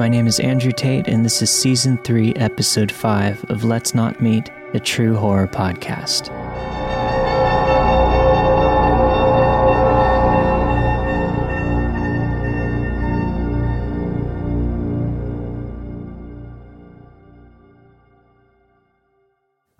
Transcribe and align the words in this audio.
My 0.00 0.08
name 0.08 0.26
is 0.26 0.40
Andrew 0.40 0.72
Tate, 0.72 1.08
and 1.08 1.26
this 1.26 1.42
is 1.42 1.50
Season 1.50 1.98
3, 1.98 2.32
Episode 2.36 2.90
5 2.90 3.50
of 3.50 3.64
Let's 3.64 3.94
Not 3.94 4.18
Meet, 4.18 4.48
a 4.72 4.80
true 4.80 5.14
horror 5.14 5.46
podcast. 5.46 6.30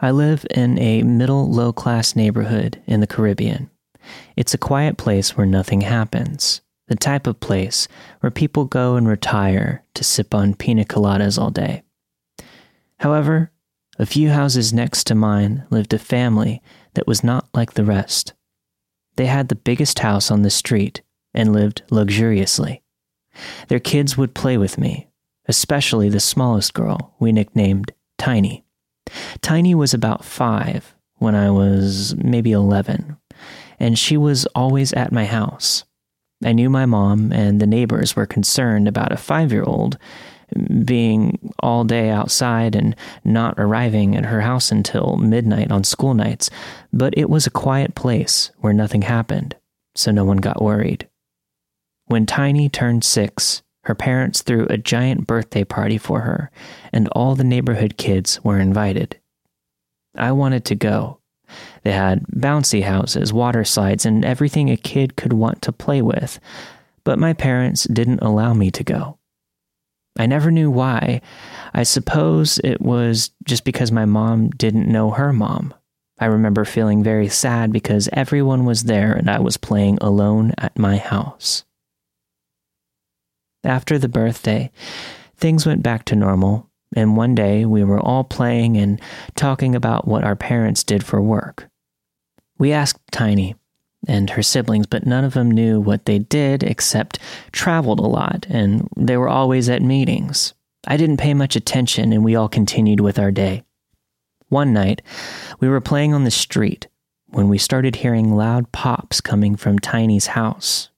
I 0.00 0.10
live 0.10 0.44
in 0.50 0.78
a 0.78 1.02
middle 1.02 1.50
low 1.50 1.72
class 1.72 2.14
neighborhood 2.14 2.78
in 2.86 3.00
the 3.00 3.06
Caribbean. 3.06 3.70
It's 4.36 4.52
a 4.52 4.58
quiet 4.58 4.98
place 4.98 5.34
where 5.34 5.46
nothing 5.46 5.80
happens, 5.80 6.60
the 6.90 6.96
type 6.96 7.28
of 7.28 7.38
place 7.38 7.86
where 8.18 8.32
people 8.32 8.64
go 8.64 8.96
and 8.96 9.06
retire 9.06 9.84
to 9.94 10.02
sip 10.02 10.34
on 10.34 10.54
pina 10.54 10.84
coladas 10.84 11.40
all 11.40 11.50
day. 11.50 11.82
However, 12.98 13.52
a 13.96 14.04
few 14.04 14.30
houses 14.30 14.72
next 14.72 15.04
to 15.04 15.14
mine 15.14 15.64
lived 15.70 15.94
a 15.94 16.00
family 16.00 16.60
that 16.94 17.06
was 17.06 17.22
not 17.22 17.48
like 17.54 17.74
the 17.74 17.84
rest. 17.84 18.34
They 19.14 19.26
had 19.26 19.48
the 19.48 19.54
biggest 19.54 20.00
house 20.00 20.32
on 20.32 20.42
the 20.42 20.50
street 20.50 21.00
and 21.32 21.52
lived 21.52 21.82
luxuriously. 21.90 22.82
Their 23.68 23.78
kids 23.78 24.18
would 24.18 24.34
play 24.34 24.58
with 24.58 24.76
me, 24.76 25.06
especially 25.46 26.08
the 26.08 26.18
smallest 26.18 26.74
girl 26.74 27.14
we 27.20 27.30
nicknamed 27.30 27.92
Tiny. 28.18 28.64
Tiny 29.42 29.76
was 29.76 29.94
about 29.94 30.24
five 30.24 30.96
when 31.18 31.36
I 31.36 31.52
was 31.52 32.16
maybe 32.16 32.50
11, 32.50 33.16
and 33.78 33.96
she 33.96 34.16
was 34.16 34.46
always 34.56 34.92
at 34.92 35.12
my 35.12 35.26
house. 35.26 35.84
I 36.44 36.52
knew 36.52 36.70
my 36.70 36.86
mom 36.86 37.32
and 37.32 37.60
the 37.60 37.66
neighbors 37.66 38.16
were 38.16 38.26
concerned 38.26 38.88
about 38.88 39.12
a 39.12 39.16
five 39.16 39.52
year 39.52 39.64
old 39.64 39.98
being 40.84 41.52
all 41.60 41.84
day 41.84 42.10
outside 42.10 42.74
and 42.74 42.96
not 43.24 43.54
arriving 43.58 44.16
at 44.16 44.24
her 44.24 44.40
house 44.40 44.72
until 44.72 45.16
midnight 45.16 45.70
on 45.70 45.84
school 45.84 46.14
nights, 46.14 46.50
but 46.92 47.14
it 47.16 47.30
was 47.30 47.46
a 47.46 47.50
quiet 47.50 47.94
place 47.94 48.50
where 48.58 48.72
nothing 48.72 49.02
happened, 49.02 49.56
so 49.94 50.10
no 50.10 50.24
one 50.24 50.38
got 50.38 50.62
worried. 50.62 51.08
When 52.06 52.26
Tiny 52.26 52.68
turned 52.68 53.04
six, 53.04 53.62
her 53.84 53.94
parents 53.94 54.42
threw 54.42 54.66
a 54.68 54.76
giant 54.76 55.26
birthday 55.26 55.64
party 55.64 55.98
for 55.98 56.20
her, 56.20 56.50
and 56.92 57.08
all 57.08 57.34
the 57.34 57.44
neighborhood 57.44 57.96
kids 57.96 58.42
were 58.42 58.58
invited. 58.58 59.18
I 60.16 60.32
wanted 60.32 60.64
to 60.66 60.74
go. 60.74 61.19
They 61.82 61.92
had 61.92 62.26
bouncy 62.28 62.82
houses, 62.82 63.32
water 63.32 63.64
slides, 63.64 64.06
and 64.06 64.24
everything 64.24 64.70
a 64.70 64.76
kid 64.76 65.16
could 65.16 65.32
want 65.32 65.62
to 65.62 65.72
play 65.72 66.02
with, 66.02 66.38
but 67.04 67.18
my 67.18 67.32
parents 67.32 67.84
didn't 67.84 68.22
allow 68.22 68.54
me 68.54 68.70
to 68.70 68.84
go. 68.84 69.18
I 70.18 70.26
never 70.26 70.50
knew 70.50 70.70
why. 70.70 71.20
I 71.72 71.84
suppose 71.84 72.58
it 72.64 72.80
was 72.80 73.30
just 73.44 73.64
because 73.64 73.92
my 73.92 74.04
mom 74.04 74.50
didn't 74.50 74.90
know 74.90 75.10
her 75.10 75.32
mom. 75.32 75.72
I 76.18 76.26
remember 76.26 76.64
feeling 76.64 77.02
very 77.02 77.28
sad 77.28 77.72
because 77.72 78.08
everyone 78.12 78.66
was 78.66 78.84
there 78.84 79.12
and 79.12 79.30
I 79.30 79.40
was 79.40 79.56
playing 79.56 79.98
alone 80.00 80.52
at 80.58 80.78
my 80.78 80.98
house. 80.98 81.64
After 83.64 83.98
the 83.98 84.08
birthday, 84.08 84.70
things 85.36 85.64
went 85.64 85.82
back 85.82 86.04
to 86.06 86.16
normal, 86.16 86.69
and 86.96 87.16
one 87.16 87.34
day 87.34 87.64
we 87.64 87.84
were 87.84 88.00
all 88.00 88.24
playing 88.24 88.76
and 88.76 89.00
talking 89.36 89.74
about 89.74 90.08
what 90.08 90.24
our 90.24 90.36
parents 90.36 90.84
did 90.84 91.04
for 91.04 91.20
work. 91.20 91.68
We 92.58 92.72
asked 92.72 93.00
Tiny 93.10 93.54
and 94.08 94.30
her 94.30 94.42
siblings, 94.42 94.86
but 94.86 95.06
none 95.06 95.24
of 95.24 95.34
them 95.34 95.50
knew 95.50 95.80
what 95.80 96.06
they 96.06 96.18
did 96.18 96.62
except 96.62 97.18
traveled 97.52 98.00
a 98.00 98.06
lot, 98.06 98.46
and 98.48 98.88
they 98.96 99.16
were 99.16 99.28
always 99.28 99.68
at 99.68 99.82
meetings. 99.82 100.54
I 100.86 100.96
didn't 100.96 101.18
pay 101.18 101.34
much 101.34 101.56
attention, 101.56 102.12
and 102.12 102.24
we 102.24 102.34
all 102.34 102.48
continued 102.48 103.00
with 103.00 103.18
our 103.18 103.30
day. 103.30 103.62
One 104.48 104.72
night, 104.72 105.02
we 105.60 105.68
were 105.68 105.80
playing 105.80 106.14
on 106.14 106.24
the 106.24 106.30
street 106.30 106.88
when 107.26 107.48
we 107.48 107.58
started 107.58 107.96
hearing 107.96 108.34
loud 108.34 108.72
pops 108.72 109.20
coming 109.20 109.54
from 109.54 109.78
Tiny's 109.78 110.28
house. 110.28 110.88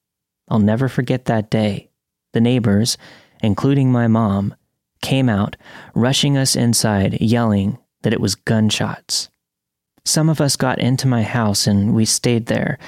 I'll 0.49 0.59
never 0.59 0.89
forget 0.89 1.27
that 1.27 1.51
day. 1.51 1.91
The 2.33 2.41
neighbors, 2.41 2.97
including 3.43 3.93
my 3.93 4.07
mom, 4.07 4.55
came 5.03 5.29
out, 5.29 5.57
rushing 5.95 6.37
us 6.37 6.57
inside, 6.57 7.21
yelling 7.21 7.79
that 8.03 8.13
it 8.13 8.21
was 8.21 8.35
gunshots. 8.35 9.29
Some 10.05 10.29
of 10.29 10.41
us 10.41 10.57
got 10.57 10.79
into 10.79 11.07
my 11.07 11.23
house 11.23 11.67
and 11.67 11.95
we 11.95 12.05
stayed 12.05 12.47
there 12.47 12.79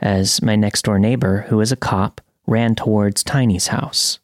as 0.00 0.42
my 0.42 0.56
next 0.56 0.82
door 0.82 0.98
neighbor, 0.98 1.42
who 1.48 1.58
was 1.58 1.70
a 1.70 1.76
cop, 1.76 2.20
ran 2.46 2.74
towards 2.74 3.22
Tiny's 3.22 3.68
house. 3.68 4.18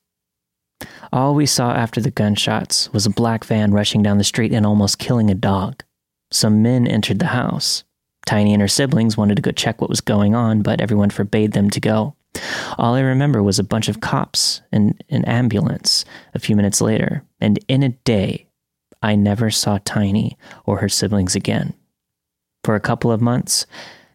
All 1.12 1.34
we 1.34 1.46
saw 1.46 1.72
after 1.72 2.00
the 2.00 2.10
gunshots 2.10 2.92
was 2.92 3.06
a 3.06 3.10
black 3.10 3.44
van 3.44 3.72
rushing 3.72 4.02
down 4.02 4.18
the 4.18 4.24
street 4.24 4.52
and 4.52 4.64
almost 4.64 4.98
killing 4.98 5.30
a 5.30 5.34
dog. 5.34 5.82
Some 6.30 6.62
men 6.62 6.86
entered 6.86 7.18
the 7.18 7.26
house. 7.26 7.84
Tiny 8.26 8.52
and 8.52 8.60
her 8.60 8.68
siblings 8.68 9.16
wanted 9.16 9.36
to 9.36 9.42
go 9.42 9.50
check 9.50 9.80
what 9.80 9.90
was 9.90 10.00
going 10.00 10.34
on, 10.34 10.62
but 10.62 10.80
everyone 10.80 11.10
forbade 11.10 11.52
them 11.52 11.70
to 11.70 11.80
go. 11.80 12.14
All 12.78 12.94
I 12.94 13.00
remember 13.00 13.42
was 13.42 13.58
a 13.58 13.64
bunch 13.64 13.88
of 13.88 14.00
cops 14.00 14.62
and 14.72 15.02
an 15.10 15.24
ambulance 15.24 16.04
a 16.34 16.38
few 16.38 16.56
minutes 16.56 16.80
later, 16.80 17.24
and 17.40 17.58
in 17.68 17.82
a 17.82 17.90
day, 17.90 18.46
I 19.02 19.16
never 19.16 19.50
saw 19.50 19.78
Tiny 19.84 20.36
or 20.64 20.78
her 20.78 20.88
siblings 20.88 21.34
again. 21.34 21.74
For 22.64 22.74
a 22.74 22.80
couple 22.80 23.10
of 23.10 23.20
months, 23.20 23.66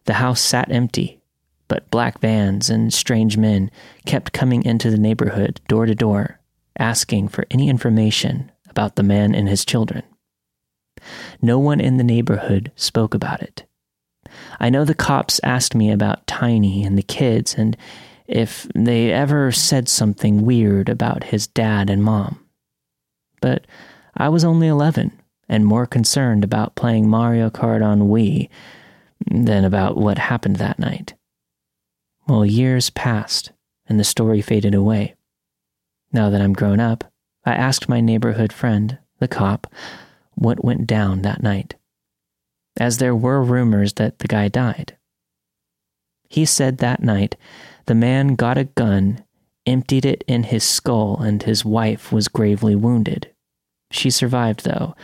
the 0.05 0.13
house 0.13 0.41
sat 0.41 0.71
empty, 0.71 1.19
but 1.67 1.89
black 1.89 2.19
vans 2.19 2.69
and 2.69 2.93
strange 2.93 3.37
men 3.37 3.71
kept 4.05 4.33
coming 4.33 4.63
into 4.63 4.91
the 4.91 4.99
neighborhood 4.99 5.59
door 5.67 5.85
to 5.85 5.95
door, 5.95 6.39
asking 6.77 7.29
for 7.29 7.45
any 7.49 7.69
information 7.69 8.51
about 8.69 8.95
the 8.95 9.03
man 9.03 9.33
and 9.33 9.49
his 9.49 9.65
children. 9.65 10.03
No 11.41 11.59
one 11.59 11.79
in 11.79 11.97
the 11.97 12.03
neighborhood 12.03 12.71
spoke 12.75 13.13
about 13.13 13.41
it. 13.41 13.65
I 14.59 14.69
know 14.69 14.85
the 14.85 14.93
cops 14.95 15.39
asked 15.43 15.75
me 15.75 15.91
about 15.91 16.27
Tiny 16.27 16.83
and 16.83 16.97
the 16.97 17.03
kids 17.03 17.55
and 17.55 17.77
if 18.27 18.67
they 18.73 19.11
ever 19.11 19.51
said 19.51 19.87
something 19.87 20.45
weird 20.45 20.89
about 20.89 21.25
his 21.25 21.47
dad 21.47 21.89
and 21.89 22.03
mom. 22.03 22.43
But 23.41 23.65
I 24.15 24.29
was 24.29 24.43
only 24.43 24.67
11 24.67 25.11
and 25.47 25.65
more 25.65 25.85
concerned 25.85 26.43
about 26.43 26.75
playing 26.75 27.07
Mario 27.07 27.49
Kart 27.49 27.85
on 27.85 28.01
Wii 28.09 28.49
than 29.29 29.63
about 29.63 29.97
what 29.97 30.17
happened 30.17 30.55
that 30.57 30.79
night. 30.79 31.13
Well, 32.27 32.45
years 32.45 32.89
passed 32.89 33.51
and 33.87 33.99
the 33.99 34.03
story 34.03 34.41
faded 34.41 34.73
away. 34.73 35.15
Now 36.11 36.29
that 36.29 36.41
I'm 36.41 36.53
grown 36.53 36.79
up, 36.79 37.03
I 37.45 37.53
asked 37.53 37.87
my 37.87 38.01
neighborhood 38.01 38.51
friend, 38.51 38.97
the 39.19 39.27
cop, 39.27 39.71
what 40.33 40.65
went 40.65 40.87
down 40.87 41.21
that 41.21 41.43
night, 41.43 41.75
as 42.77 42.97
there 42.97 43.15
were 43.15 43.41
rumors 43.41 43.93
that 43.93 44.19
the 44.19 44.27
guy 44.27 44.47
died. 44.47 44.97
He 46.29 46.45
said 46.45 46.79
that 46.79 47.01
night 47.01 47.35
the 47.85 47.95
man 47.95 48.35
got 48.35 48.57
a 48.57 48.65
gun, 48.65 49.23
emptied 49.65 50.05
it 50.05 50.23
in 50.27 50.43
his 50.43 50.63
skull, 50.63 51.21
and 51.21 51.43
his 51.43 51.63
wife 51.63 52.11
was 52.11 52.27
gravely 52.27 52.75
wounded. 52.75 53.31
She 53.91 54.09
survived, 54.09 54.63
though, 54.63 54.95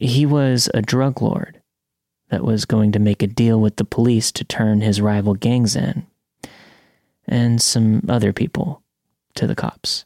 he 0.00 0.26
was 0.26 0.68
a 0.74 0.82
drug 0.82 1.22
lord 1.22 1.60
that 2.30 2.44
was 2.44 2.64
going 2.64 2.90
to 2.92 2.98
make 2.98 3.22
a 3.22 3.28
deal 3.28 3.60
with 3.60 3.76
the 3.76 3.84
police 3.84 4.32
to 4.32 4.44
turn 4.44 4.80
his 4.80 5.00
rival 5.00 5.34
gangs 5.34 5.76
in, 5.76 6.06
and 7.26 7.60
some 7.60 8.02
other 8.08 8.32
people 8.32 8.82
to 9.34 9.46
the 9.46 9.54
cops. 9.54 10.04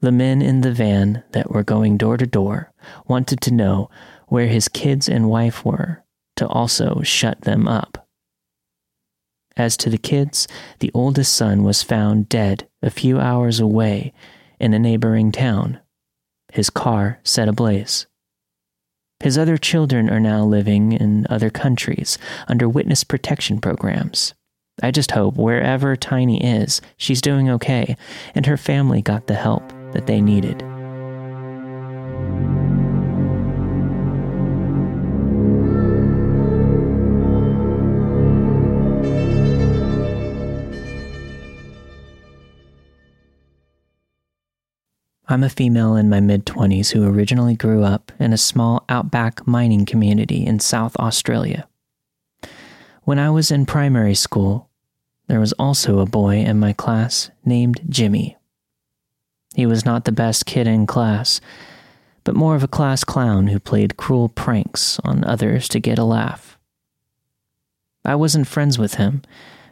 The 0.00 0.12
men 0.12 0.42
in 0.42 0.60
the 0.60 0.72
van 0.72 1.22
that 1.30 1.50
were 1.50 1.62
going 1.62 1.96
door 1.96 2.18
to 2.18 2.26
door 2.26 2.72
wanted 3.06 3.40
to 3.42 3.54
know 3.54 3.88
where 4.28 4.46
his 4.46 4.68
kids 4.68 5.08
and 5.08 5.28
wife 5.28 5.64
were 5.64 6.02
to 6.36 6.46
also 6.48 7.02
shut 7.02 7.42
them 7.42 7.68
up. 7.68 8.08
As 9.56 9.76
to 9.78 9.90
the 9.90 9.98
kids, 9.98 10.48
the 10.80 10.90
oldest 10.94 11.32
son 11.32 11.62
was 11.62 11.82
found 11.82 12.28
dead 12.28 12.68
a 12.82 12.90
few 12.90 13.20
hours 13.20 13.60
away 13.60 14.12
in 14.58 14.74
a 14.74 14.78
neighboring 14.78 15.30
town, 15.30 15.78
his 16.52 16.70
car 16.70 17.20
set 17.22 17.48
ablaze. 17.48 18.06
His 19.20 19.38
other 19.38 19.56
children 19.56 20.10
are 20.10 20.20
now 20.20 20.44
living 20.44 20.92
in 20.92 21.26
other 21.30 21.50
countries 21.50 22.18
under 22.48 22.68
witness 22.68 23.04
protection 23.04 23.60
programs. 23.60 24.34
I 24.82 24.90
just 24.90 25.12
hope 25.12 25.36
wherever 25.36 25.94
Tiny 25.94 26.44
is, 26.44 26.80
she's 26.96 27.20
doing 27.20 27.48
okay 27.48 27.96
and 28.34 28.44
her 28.46 28.56
family 28.56 29.02
got 29.02 29.28
the 29.28 29.34
help 29.34 29.62
that 29.92 30.06
they 30.06 30.20
needed. 30.20 30.73
I'm 45.26 45.42
a 45.42 45.48
female 45.48 45.96
in 45.96 46.10
my 46.10 46.20
mid 46.20 46.44
20s 46.44 46.92
who 46.92 47.08
originally 47.08 47.56
grew 47.56 47.82
up 47.82 48.12
in 48.20 48.34
a 48.34 48.38
small 48.38 48.84
outback 48.90 49.46
mining 49.46 49.86
community 49.86 50.44
in 50.44 50.60
South 50.60 50.94
Australia. 50.96 51.66
When 53.04 53.18
I 53.18 53.30
was 53.30 53.50
in 53.50 53.64
primary 53.64 54.14
school, 54.14 54.68
there 55.26 55.40
was 55.40 55.54
also 55.54 56.00
a 56.00 56.06
boy 56.06 56.36
in 56.36 56.60
my 56.60 56.74
class 56.74 57.30
named 57.42 57.80
Jimmy. 57.88 58.36
He 59.54 59.64
was 59.64 59.86
not 59.86 60.04
the 60.04 60.12
best 60.12 60.44
kid 60.44 60.66
in 60.66 60.86
class, 60.86 61.40
but 62.24 62.36
more 62.36 62.54
of 62.54 62.62
a 62.62 62.68
class 62.68 63.02
clown 63.02 63.46
who 63.46 63.58
played 63.58 63.96
cruel 63.96 64.28
pranks 64.28 65.00
on 65.04 65.24
others 65.24 65.68
to 65.68 65.80
get 65.80 65.98
a 65.98 66.04
laugh. 66.04 66.58
I 68.04 68.14
wasn't 68.14 68.46
friends 68.46 68.78
with 68.78 68.96
him, 68.96 69.22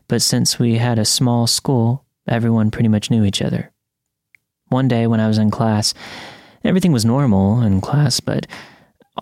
but 0.09 0.23
since 0.23 0.59
we 0.59 0.79
had 0.79 0.99
a 0.99 1.05
small 1.05 1.47
school, 1.47 2.07
everyone 2.27 2.71
pretty 2.71 2.89
much 2.89 3.11
knew 3.11 3.25
each 3.25 3.43
other. 3.43 3.71
One 4.73 4.89
day 4.89 5.07
when 5.07 5.21
I 5.21 5.29
was 5.29 5.37
in 5.37 5.51
class, 5.51 5.93
everything 6.65 6.93
was 6.93 7.05
normal 7.05 7.61
in 7.61 7.83
class, 7.83 8.21
but 8.21 8.47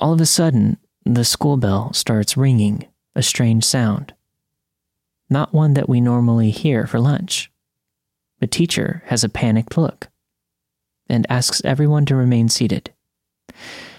all 0.00 0.12
of 0.12 0.20
a 0.20 0.26
sudden, 0.26 0.76
the 1.05 1.25
school 1.25 1.56
bell 1.56 1.93
starts 1.93 2.37
ringing, 2.37 2.87
a 3.17 3.23
strange 3.23 3.64
sound. 3.64 4.14
Not 5.29 5.52
one 5.52 5.75
that 5.75 5.88
we 5.88 6.00
normally 6.00 6.50
hear 6.50 6.87
for 6.87 7.00
lunch. 7.00 7.50
The 8.38 8.47
teacher 8.47 9.02
has 9.06 9.25
a 9.25 9.29
panicked 9.29 9.76
look 9.76 10.08
and 11.08 11.26
asks 11.29 11.61
everyone 11.64 12.06
to 12.06 12.14
remain 12.14 12.49
seated. 12.49 12.93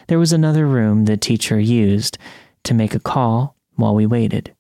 There 0.08 0.20
was 0.20 0.32
another 0.32 0.66
room 0.66 1.04
the 1.04 1.18
teacher 1.18 1.60
used 1.60 2.18
to 2.64 2.74
make 2.74 2.96
a 2.96 3.00
call 3.00 3.58
while 3.76 3.94
we 3.94 4.06
waited. 4.06 4.56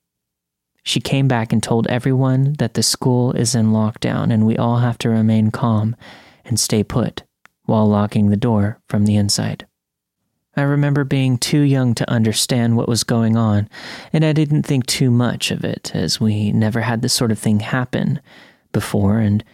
She 0.84 1.00
came 1.00 1.30
back 1.30 1.54
and 1.54 1.64
told 1.64 1.88
everyone 1.88 2.56
that 2.60 2.74
the 2.74 2.84
school 2.84 3.32
is 3.32 3.56
in 3.56 3.68
lockdown 3.68 4.34
and 4.34 4.46
we 4.46 4.58
all 4.58 4.80
have 4.80 4.98
to 4.98 5.10
remain 5.10 5.52
calm 5.52 5.96
and 6.51 6.59
stay 6.59 6.83
put 6.83 7.24
while 7.65 7.88
locking 7.88 8.30
the 8.30 8.38
door 8.38 8.80
from 8.88 9.06
the 9.06 9.15
inside. 9.15 9.65
I 10.56 10.63
remember 10.63 11.06
being 11.06 11.38
too 11.38 11.62
young 11.62 11.95
to 11.95 12.12
understand 12.12 12.75
what 12.75 12.89
was 12.89 13.06
going 13.06 13.38
on, 13.38 13.69
and 14.12 14.25
I 14.25 14.33
didn't 14.33 14.63
think 14.63 14.86
too 14.86 15.09
much 15.09 15.50
of 15.50 15.63
it, 15.63 15.95
as 15.95 16.19
we 16.19 16.51
never 16.51 16.81
had 16.81 17.01
this 17.01 17.13
sort 17.13 17.31
of 17.31 17.39
thing 17.39 17.62
happen 17.62 18.19
before, 18.74 19.19
and 19.19 19.45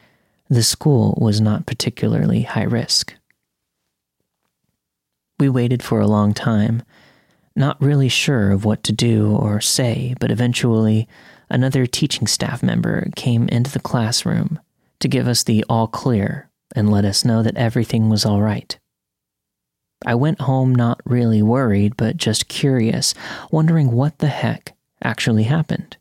the 0.50 0.64
school 0.64 1.16
was 1.22 1.40
not 1.40 1.68
particularly 1.68 2.42
high 2.42 2.64
risk. 2.64 3.14
We 5.40 5.50
waited 5.50 5.84
for 5.84 6.00
a 6.00 6.08
long 6.08 6.34
time, 6.34 6.82
not 7.56 7.80
really 7.80 8.10
sure 8.10 8.50
of 8.50 8.66
what 8.66 8.84
to 8.86 8.92
do 8.92 9.36
or 9.36 9.62
say, 9.62 10.16
but 10.20 10.32
eventually 10.32 11.08
another 11.48 11.86
teaching 11.86 12.26
staff 12.26 12.64
member 12.64 13.10
came 13.16 13.48
into 13.50 13.70
the 13.70 13.80
classroom 13.80 14.60
to 15.00 15.08
give 15.08 15.28
us 15.28 15.44
the 15.44 15.64
all 15.70 15.88
clear 15.88 16.50
and 16.76 16.92
let 16.92 17.06
us 17.06 17.26
know 17.26 17.44
that 17.44 17.58
everything 17.58 18.10
was 18.10 18.26
all 18.26 18.42
right. 18.42 18.78
I 20.06 20.16
went 20.16 20.42
home 20.42 20.76
not 20.76 21.02
really 21.06 21.42
worried, 21.42 21.98
but 21.98 22.18
just 22.18 22.48
curious, 22.48 23.14
wondering 23.52 23.92
what 23.92 24.20
the 24.20 24.28
heck 24.28 24.76
actually 25.04 25.44
happened. 25.44 25.98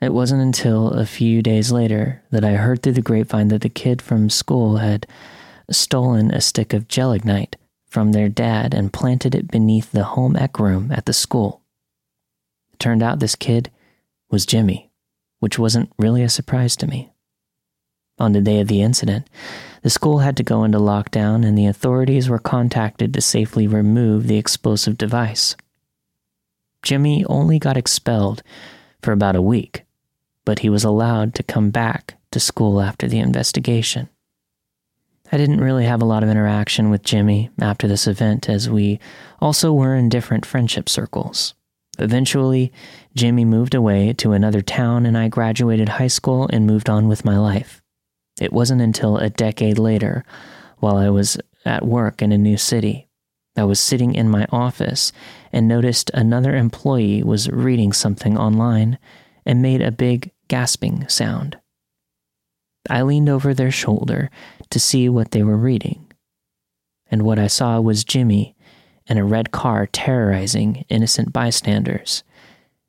It 0.00 0.12
wasn't 0.12 0.42
until 0.42 0.90
a 0.90 1.06
few 1.06 1.42
days 1.42 1.72
later 1.72 2.22
that 2.30 2.44
I 2.44 2.52
heard 2.52 2.82
through 2.82 2.92
the 2.92 3.02
grapevine 3.02 3.48
that 3.48 3.62
the 3.62 3.68
kid 3.68 4.02
from 4.02 4.30
school 4.30 4.76
had 4.76 5.06
stolen 5.70 6.30
a 6.30 6.40
stick 6.40 6.72
of 6.72 6.86
gelignite 6.86 7.56
from 7.88 8.12
their 8.12 8.28
dad 8.28 8.74
and 8.74 8.92
planted 8.92 9.34
it 9.34 9.50
beneath 9.50 9.90
the 9.90 10.04
home 10.04 10.36
ec 10.36 10.60
room 10.60 10.92
at 10.92 11.06
the 11.06 11.12
school. 11.12 11.62
It 12.72 12.78
turned 12.78 13.02
out 13.02 13.20
this 13.20 13.34
kid 13.34 13.70
was 14.30 14.44
Jimmy, 14.44 14.90
which 15.40 15.58
wasn't 15.58 15.92
really 15.98 16.22
a 16.22 16.28
surprise 16.28 16.76
to 16.76 16.86
me. 16.86 17.10
On 18.18 18.32
the 18.32 18.40
day 18.40 18.60
of 18.60 18.68
the 18.68 18.82
incident, 18.82 19.28
the 19.82 19.90
school 19.90 20.18
had 20.18 20.36
to 20.38 20.42
go 20.42 20.64
into 20.64 20.78
lockdown 20.78 21.46
and 21.46 21.56
the 21.56 21.66
authorities 21.66 22.28
were 22.28 22.38
contacted 22.38 23.12
to 23.14 23.20
safely 23.20 23.66
remove 23.66 24.26
the 24.26 24.38
explosive 24.38 24.96
device. 24.96 25.56
Jimmy 26.82 27.24
only 27.26 27.58
got 27.58 27.76
expelled 27.76 28.42
for 29.02 29.12
about 29.12 29.36
a 29.36 29.42
week 29.42 29.86
but 30.46 30.60
he 30.60 30.70
was 30.70 30.84
allowed 30.84 31.34
to 31.34 31.42
come 31.42 31.68
back 31.68 32.14
to 32.30 32.40
school 32.40 32.80
after 32.80 33.06
the 33.06 33.18
investigation. 33.18 34.08
I 35.30 35.36
didn't 35.36 35.60
really 35.60 35.84
have 35.84 36.00
a 36.00 36.06
lot 36.06 36.22
of 36.22 36.30
interaction 36.30 36.88
with 36.88 37.02
Jimmy 37.02 37.50
after 37.60 37.88
this 37.88 38.06
event, 38.06 38.48
as 38.48 38.70
we 38.70 39.00
also 39.40 39.72
were 39.72 39.96
in 39.96 40.08
different 40.08 40.46
friendship 40.46 40.88
circles. 40.88 41.52
Eventually, 41.98 42.72
Jimmy 43.14 43.44
moved 43.44 43.74
away 43.74 44.12
to 44.14 44.32
another 44.32 44.62
town, 44.62 45.04
and 45.04 45.18
I 45.18 45.28
graduated 45.28 45.88
high 45.88 46.06
school 46.06 46.48
and 46.52 46.64
moved 46.64 46.88
on 46.88 47.08
with 47.08 47.24
my 47.24 47.36
life. 47.36 47.82
It 48.40 48.52
wasn't 48.52 48.82
until 48.82 49.16
a 49.16 49.30
decade 49.30 49.78
later, 49.78 50.24
while 50.78 50.96
I 50.96 51.08
was 51.08 51.38
at 51.64 51.86
work 51.86 52.22
in 52.22 52.32
a 52.32 52.38
new 52.38 52.56
city, 52.56 53.06
I 53.56 53.64
was 53.64 53.80
sitting 53.80 54.14
in 54.14 54.28
my 54.28 54.46
office 54.50 55.12
and 55.52 55.66
noticed 55.66 56.10
another 56.12 56.54
employee 56.54 57.22
was 57.22 57.48
reading 57.48 57.92
something 57.92 58.36
online 58.36 58.98
and 59.46 59.62
made 59.62 59.80
a 59.80 59.90
big 59.90 60.30
gasping 60.48 61.08
sound. 61.08 61.56
I 62.90 63.02
leaned 63.02 63.28
over 63.28 63.54
their 63.54 63.70
shoulder 63.70 64.30
to 64.70 64.78
see 64.78 65.08
what 65.08 65.30
they 65.30 65.42
were 65.42 65.56
reading, 65.56 66.12
and 67.10 67.22
what 67.22 67.38
I 67.38 67.46
saw 67.46 67.80
was 67.80 68.04
Jimmy 68.04 68.54
in 69.06 69.16
a 69.16 69.24
red 69.24 69.50
car 69.50 69.86
terrorizing 69.86 70.84
innocent 70.88 71.32
bystanders 71.32 72.22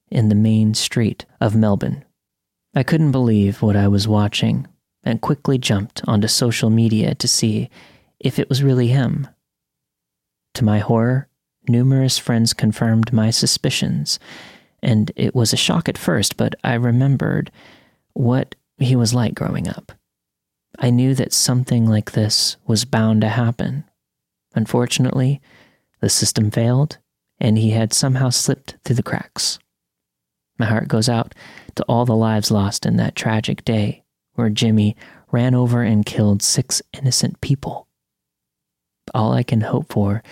in 0.10 0.30
the 0.30 0.36
main 0.36 0.74
street 0.74 1.26
of 1.40 1.56
Melbourne. 1.56 2.04
I 2.76 2.84
couldn't 2.84 3.12
believe 3.12 3.62
what 3.62 3.76
I 3.76 3.88
was 3.88 4.08
watching 4.08 4.68
and 5.08 5.22
quickly 5.22 5.58
jumped 5.58 6.02
onto 6.06 6.28
social 6.28 6.70
media 6.70 7.16
to 7.16 7.28
see 7.30 7.70
if 8.20 8.38
it 8.38 8.50
was 8.50 8.62
really 8.62 8.88
him. 8.88 9.26
To 10.56 10.66
my 10.66 10.80
horror, 10.80 11.30
numerous 11.70 12.18
friends 12.18 12.54
confirmed 12.54 13.14
my 13.14 13.30
suspicions 13.30 14.20
and 14.84 15.12
it 15.16 15.34
was 15.34 15.54
a 15.54 15.58
shock 15.58 15.88
at 15.88 15.98
first, 15.98 16.36
but 16.36 16.56
I 16.64 16.74
remembered 16.74 17.52
what 18.14 18.56
he 18.78 18.96
was 18.96 19.14
like 19.14 19.34
growing 19.34 19.68
up. 19.68 19.94
I 20.78 20.90
knew 20.90 21.16
that 21.16 21.34
something 21.34 21.88
like 21.88 22.12
this 22.12 22.58
was 22.68 22.86
bound 22.86 23.22
to 23.22 23.30
happen. 23.30 23.86
Unfortunately, 24.56 25.42
the 26.02 26.10
system 26.10 26.52
failed, 26.52 26.98
and 27.40 27.58
he 27.58 27.72
had 27.72 27.94
somehow 27.94 28.30
slipped 28.30 28.76
through 28.84 28.98
the 28.98 29.04
cracks. 29.04 29.58
My 30.60 30.66
heart 30.66 30.88
goes 30.88 31.08
out 31.10 31.34
to 31.76 31.84
all 31.84 32.06
the 32.06 32.16
lives 32.16 32.52
lost 32.52 32.86
in 32.86 32.98
that 32.98 33.16
tragic 33.16 33.64
day 33.66 34.04
where 34.38 34.50
Jimmy 34.50 34.96
ran 35.32 35.54
over 35.56 35.82
and 35.82 36.06
killed 36.06 36.42
six 36.42 36.82
innocent 36.94 37.42
people. 37.42 37.88
All 39.14 39.34
I 39.34 39.44
can 39.44 39.62
hope 39.62 39.92
for 39.92 40.24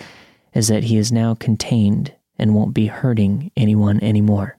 is 0.54 0.68
that 0.68 0.84
he 0.84 0.96
is 0.96 1.12
now 1.12 1.34
contained 1.34 2.14
and 2.38 2.54
won't 2.54 2.74
be 2.74 2.86
hurting 2.86 3.50
anyone 3.56 4.02
anymore. 4.02 4.58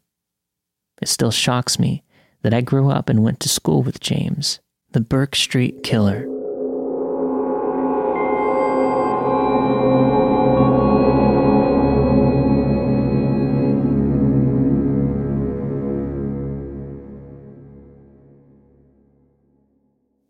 It 1.02 1.08
still 1.08 1.32
shocks 1.32 1.80
me 1.80 2.04
that 2.42 2.54
I 2.54 2.62
grew 2.62 2.90
up 2.90 3.10
and 3.10 3.24
went 3.24 3.40
to 3.42 3.50
school 3.50 3.84
with 3.84 4.00
James, 4.00 4.60
the 4.92 5.02
Bourke 5.02 5.36
Street 5.36 5.84
killer. 5.84 6.37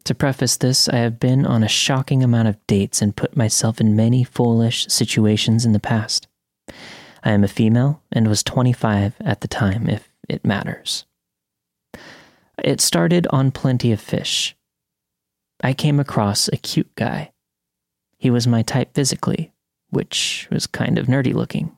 To 0.07 0.15
preface 0.15 0.55
this, 0.55 0.87
I 0.87 0.99
have 0.99 1.19
been 1.19 1.45
on 1.45 1.63
a 1.63 1.67
shocking 1.67 2.23
amount 2.23 2.47
of 2.47 2.65
dates 2.65 3.01
and 3.01 3.13
put 3.13 3.35
myself 3.35 3.81
in 3.81 3.97
many 3.97 4.23
foolish 4.23 4.87
situations 4.87 5.65
in 5.65 5.73
the 5.73 5.81
past. 5.81 6.29
I 7.25 7.31
am 7.31 7.43
a 7.43 7.49
female 7.49 8.01
and 8.09 8.29
was 8.29 8.41
25 8.41 9.15
at 9.19 9.41
the 9.41 9.49
time, 9.49 9.89
if 9.89 10.07
it 10.29 10.45
matters. 10.45 11.05
It 12.63 12.79
started 12.79 13.27
on 13.31 13.51
Plenty 13.51 13.91
of 13.91 13.99
Fish. 13.99 14.55
I 15.61 15.73
came 15.73 15.99
across 15.99 16.47
a 16.47 16.55
cute 16.55 16.95
guy. 16.95 17.33
He 18.17 18.29
was 18.29 18.47
my 18.47 18.61
type 18.61 18.93
physically, 18.93 19.51
which 19.89 20.47
was 20.49 20.67
kind 20.67 20.97
of 20.97 21.07
nerdy 21.07 21.33
looking. 21.33 21.75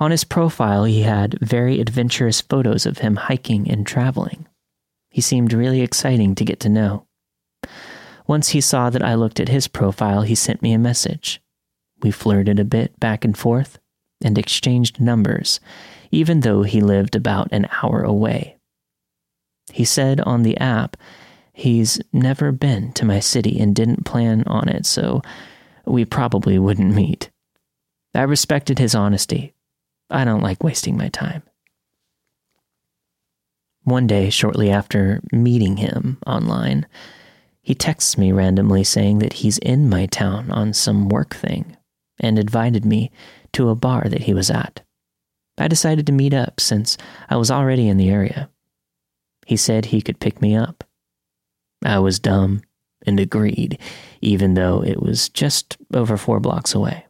On 0.00 0.10
his 0.10 0.24
profile, 0.24 0.82
he 0.82 1.02
had 1.02 1.38
very 1.40 1.80
adventurous 1.80 2.40
photos 2.40 2.86
of 2.86 2.98
him 2.98 3.14
hiking 3.14 3.70
and 3.70 3.86
traveling. 3.86 4.48
He 5.10 5.20
seemed 5.20 5.52
really 5.52 5.82
exciting 5.82 6.34
to 6.34 6.44
get 6.44 6.58
to 6.58 6.68
know. 6.68 7.06
Once 8.30 8.50
he 8.50 8.60
saw 8.60 8.88
that 8.90 9.02
I 9.02 9.16
looked 9.16 9.40
at 9.40 9.48
his 9.48 9.66
profile, 9.66 10.22
he 10.22 10.36
sent 10.36 10.62
me 10.62 10.72
a 10.72 10.78
message. 10.78 11.42
We 12.00 12.12
flirted 12.12 12.60
a 12.60 12.64
bit 12.64 13.00
back 13.00 13.24
and 13.24 13.36
forth, 13.36 13.80
and 14.22 14.38
exchanged 14.38 15.00
numbers, 15.00 15.58
even 16.12 16.42
though 16.42 16.62
he 16.62 16.80
lived 16.80 17.16
about 17.16 17.48
an 17.50 17.66
hour 17.82 18.04
away. 18.04 18.56
He 19.72 19.84
said 19.84 20.20
on 20.20 20.44
the 20.44 20.56
app 20.58 20.96
he's 21.52 22.00
never 22.12 22.52
been 22.52 22.92
to 22.92 23.04
my 23.04 23.18
city 23.18 23.58
and 23.58 23.74
didn't 23.74 24.04
plan 24.04 24.44
on 24.46 24.68
it, 24.68 24.86
so 24.86 25.22
we 25.84 26.04
probably 26.04 26.56
wouldn't 26.56 26.94
meet. 26.94 27.32
I 28.14 28.22
respected 28.22 28.78
his 28.78 28.94
honesty. 28.94 29.54
I 30.08 30.24
don't 30.24 30.40
like 30.40 30.62
wasting 30.62 30.96
my 30.96 31.08
time. 31.08 31.42
One 33.82 34.06
day, 34.06 34.30
shortly 34.30 34.70
after 34.70 35.20
meeting 35.32 35.78
him 35.78 36.18
online, 36.28 36.86
he 37.62 37.74
texts 37.74 38.16
me 38.16 38.32
randomly 38.32 38.84
saying 38.84 39.18
that 39.18 39.34
he's 39.34 39.58
in 39.58 39.88
my 39.88 40.06
town 40.06 40.50
on 40.50 40.72
some 40.72 41.08
work 41.08 41.34
thing 41.34 41.76
and 42.18 42.38
invited 42.38 42.84
me 42.84 43.10
to 43.52 43.68
a 43.68 43.74
bar 43.74 44.04
that 44.08 44.22
he 44.22 44.34
was 44.34 44.50
at. 44.50 44.82
I 45.58 45.68
decided 45.68 46.06
to 46.06 46.12
meet 46.12 46.32
up 46.32 46.60
since 46.60 46.96
I 47.28 47.36
was 47.36 47.50
already 47.50 47.88
in 47.88 47.96
the 47.96 48.08
area. 48.08 48.48
He 49.46 49.56
said 49.56 49.86
he 49.86 50.00
could 50.00 50.20
pick 50.20 50.40
me 50.40 50.56
up. 50.56 50.84
I 51.84 51.98
was 51.98 52.18
dumb 52.18 52.62
and 53.06 53.18
agreed, 53.18 53.78
even 54.20 54.54
though 54.54 54.82
it 54.82 55.02
was 55.02 55.28
just 55.28 55.76
over 55.92 56.16
four 56.16 56.40
blocks 56.40 56.74
away. 56.74 57.06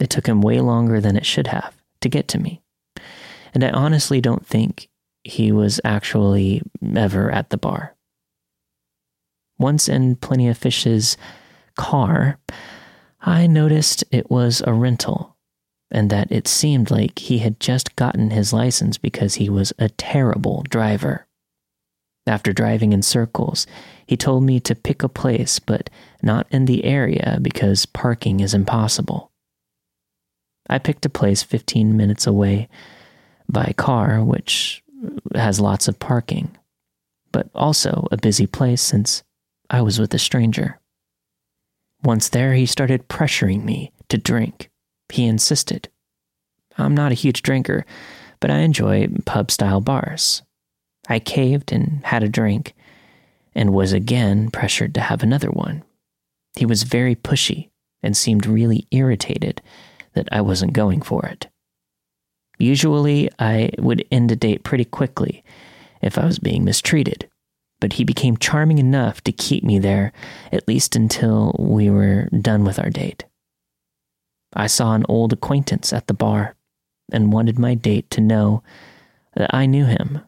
It 0.00 0.10
took 0.10 0.26
him 0.26 0.40
way 0.40 0.60
longer 0.60 1.00
than 1.00 1.16
it 1.16 1.26
should 1.26 1.48
have 1.48 1.76
to 2.00 2.08
get 2.08 2.28
to 2.28 2.38
me. 2.38 2.62
And 3.54 3.64
I 3.64 3.70
honestly 3.70 4.20
don't 4.20 4.46
think 4.46 4.88
he 5.24 5.50
was 5.52 5.80
actually 5.84 6.62
ever 6.96 7.30
at 7.30 7.50
the 7.50 7.56
bar. 7.56 7.94
Once 9.58 9.88
in 9.88 10.16
Plenty 10.16 10.48
of 10.48 10.58
Fish's 10.58 11.16
car, 11.76 12.38
I 13.20 13.46
noticed 13.46 14.04
it 14.10 14.30
was 14.30 14.62
a 14.66 14.72
rental 14.72 15.36
and 15.90 16.10
that 16.10 16.30
it 16.30 16.46
seemed 16.46 16.90
like 16.90 17.18
he 17.18 17.38
had 17.38 17.60
just 17.60 17.96
gotten 17.96 18.30
his 18.30 18.52
license 18.52 18.98
because 18.98 19.36
he 19.36 19.48
was 19.48 19.72
a 19.78 19.88
terrible 19.88 20.62
driver. 20.68 21.26
After 22.26 22.52
driving 22.52 22.92
in 22.92 23.02
circles, 23.02 23.66
he 24.06 24.16
told 24.16 24.42
me 24.42 24.60
to 24.60 24.74
pick 24.74 25.02
a 25.02 25.08
place, 25.08 25.58
but 25.58 25.88
not 26.22 26.46
in 26.50 26.66
the 26.66 26.84
area 26.84 27.38
because 27.40 27.86
parking 27.86 28.40
is 28.40 28.52
impossible. 28.52 29.32
I 30.68 30.78
picked 30.78 31.06
a 31.06 31.10
place 31.10 31.42
15 31.42 31.96
minutes 31.96 32.26
away 32.26 32.68
by 33.48 33.72
car, 33.78 34.22
which 34.22 34.84
has 35.34 35.58
lots 35.58 35.88
of 35.88 35.98
parking, 35.98 36.50
but 37.32 37.48
also 37.54 38.06
a 38.12 38.18
busy 38.18 38.46
place 38.46 38.82
since 38.82 39.22
I 39.70 39.82
was 39.82 39.98
with 39.98 40.14
a 40.14 40.18
stranger. 40.18 40.78
Once 42.02 42.28
there, 42.28 42.54
he 42.54 42.66
started 42.66 43.08
pressuring 43.08 43.64
me 43.64 43.92
to 44.08 44.18
drink. 44.18 44.70
He 45.10 45.26
insisted. 45.26 45.88
I'm 46.76 46.94
not 46.94 47.12
a 47.12 47.16
huge 47.16 47.42
drinker, 47.42 47.84
but 48.40 48.50
I 48.50 48.58
enjoy 48.58 49.08
pub 49.26 49.50
style 49.50 49.80
bars. 49.80 50.42
I 51.08 51.18
caved 51.18 51.72
and 51.72 52.04
had 52.04 52.22
a 52.22 52.28
drink, 52.28 52.74
and 53.54 53.72
was 53.72 53.92
again 53.92 54.50
pressured 54.50 54.94
to 54.94 55.00
have 55.00 55.22
another 55.22 55.50
one. 55.50 55.82
He 56.56 56.66
was 56.66 56.82
very 56.84 57.16
pushy 57.16 57.70
and 58.02 58.16
seemed 58.16 58.46
really 58.46 58.86
irritated 58.90 59.60
that 60.14 60.28
I 60.30 60.40
wasn't 60.40 60.72
going 60.72 61.02
for 61.02 61.26
it. 61.26 61.48
Usually, 62.58 63.30
I 63.38 63.70
would 63.78 64.04
end 64.10 64.30
a 64.32 64.36
date 64.36 64.64
pretty 64.64 64.84
quickly 64.84 65.44
if 66.00 66.18
I 66.18 66.24
was 66.24 66.38
being 66.38 66.64
mistreated, 66.64 67.27
but 67.80 67.94
he 67.94 68.04
became 68.04 68.36
charming 68.36 68.78
enough 68.78 69.22
to 69.22 69.32
keep 69.32 69.62
me 69.64 69.78
there 69.78 70.12
at 70.52 70.66
least 70.66 70.96
until 70.96 71.54
we 71.58 71.90
were 71.90 72.28
done 72.40 72.64
with 72.64 72.78
our 72.78 72.90
date. 72.90 73.24
I 74.54 74.66
saw 74.66 74.94
an 74.94 75.04
old 75.08 75.32
acquaintance 75.32 75.92
at 75.92 76.06
the 76.06 76.14
bar 76.14 76.54
and 77.12 77.32
wanted 77.32 77.58
my 77.58 77.74
date 77.74 78.10
to 78.10 78.20
know 78.20 78.62
that 79.36 79.54
I 79.54 79.66
knew 79.66 79.84
him. 79.84 80.20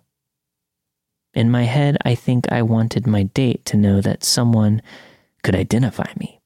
In 1.34 1.50
my 1.50 1.64
head, 1.64 1.96
I 2.04 2.14
think 2.14 2.50
I 2.50 2.62
wanted 2.62 3.06
my 3.06 3.24
date 3.24 3.64
to 3.66 3.76
know 3.76 4.00
that 4.00 4.24
someone 4.24 4.82
could 5.42 5.54
identify 5.54 6.10
me. 6.18 6.40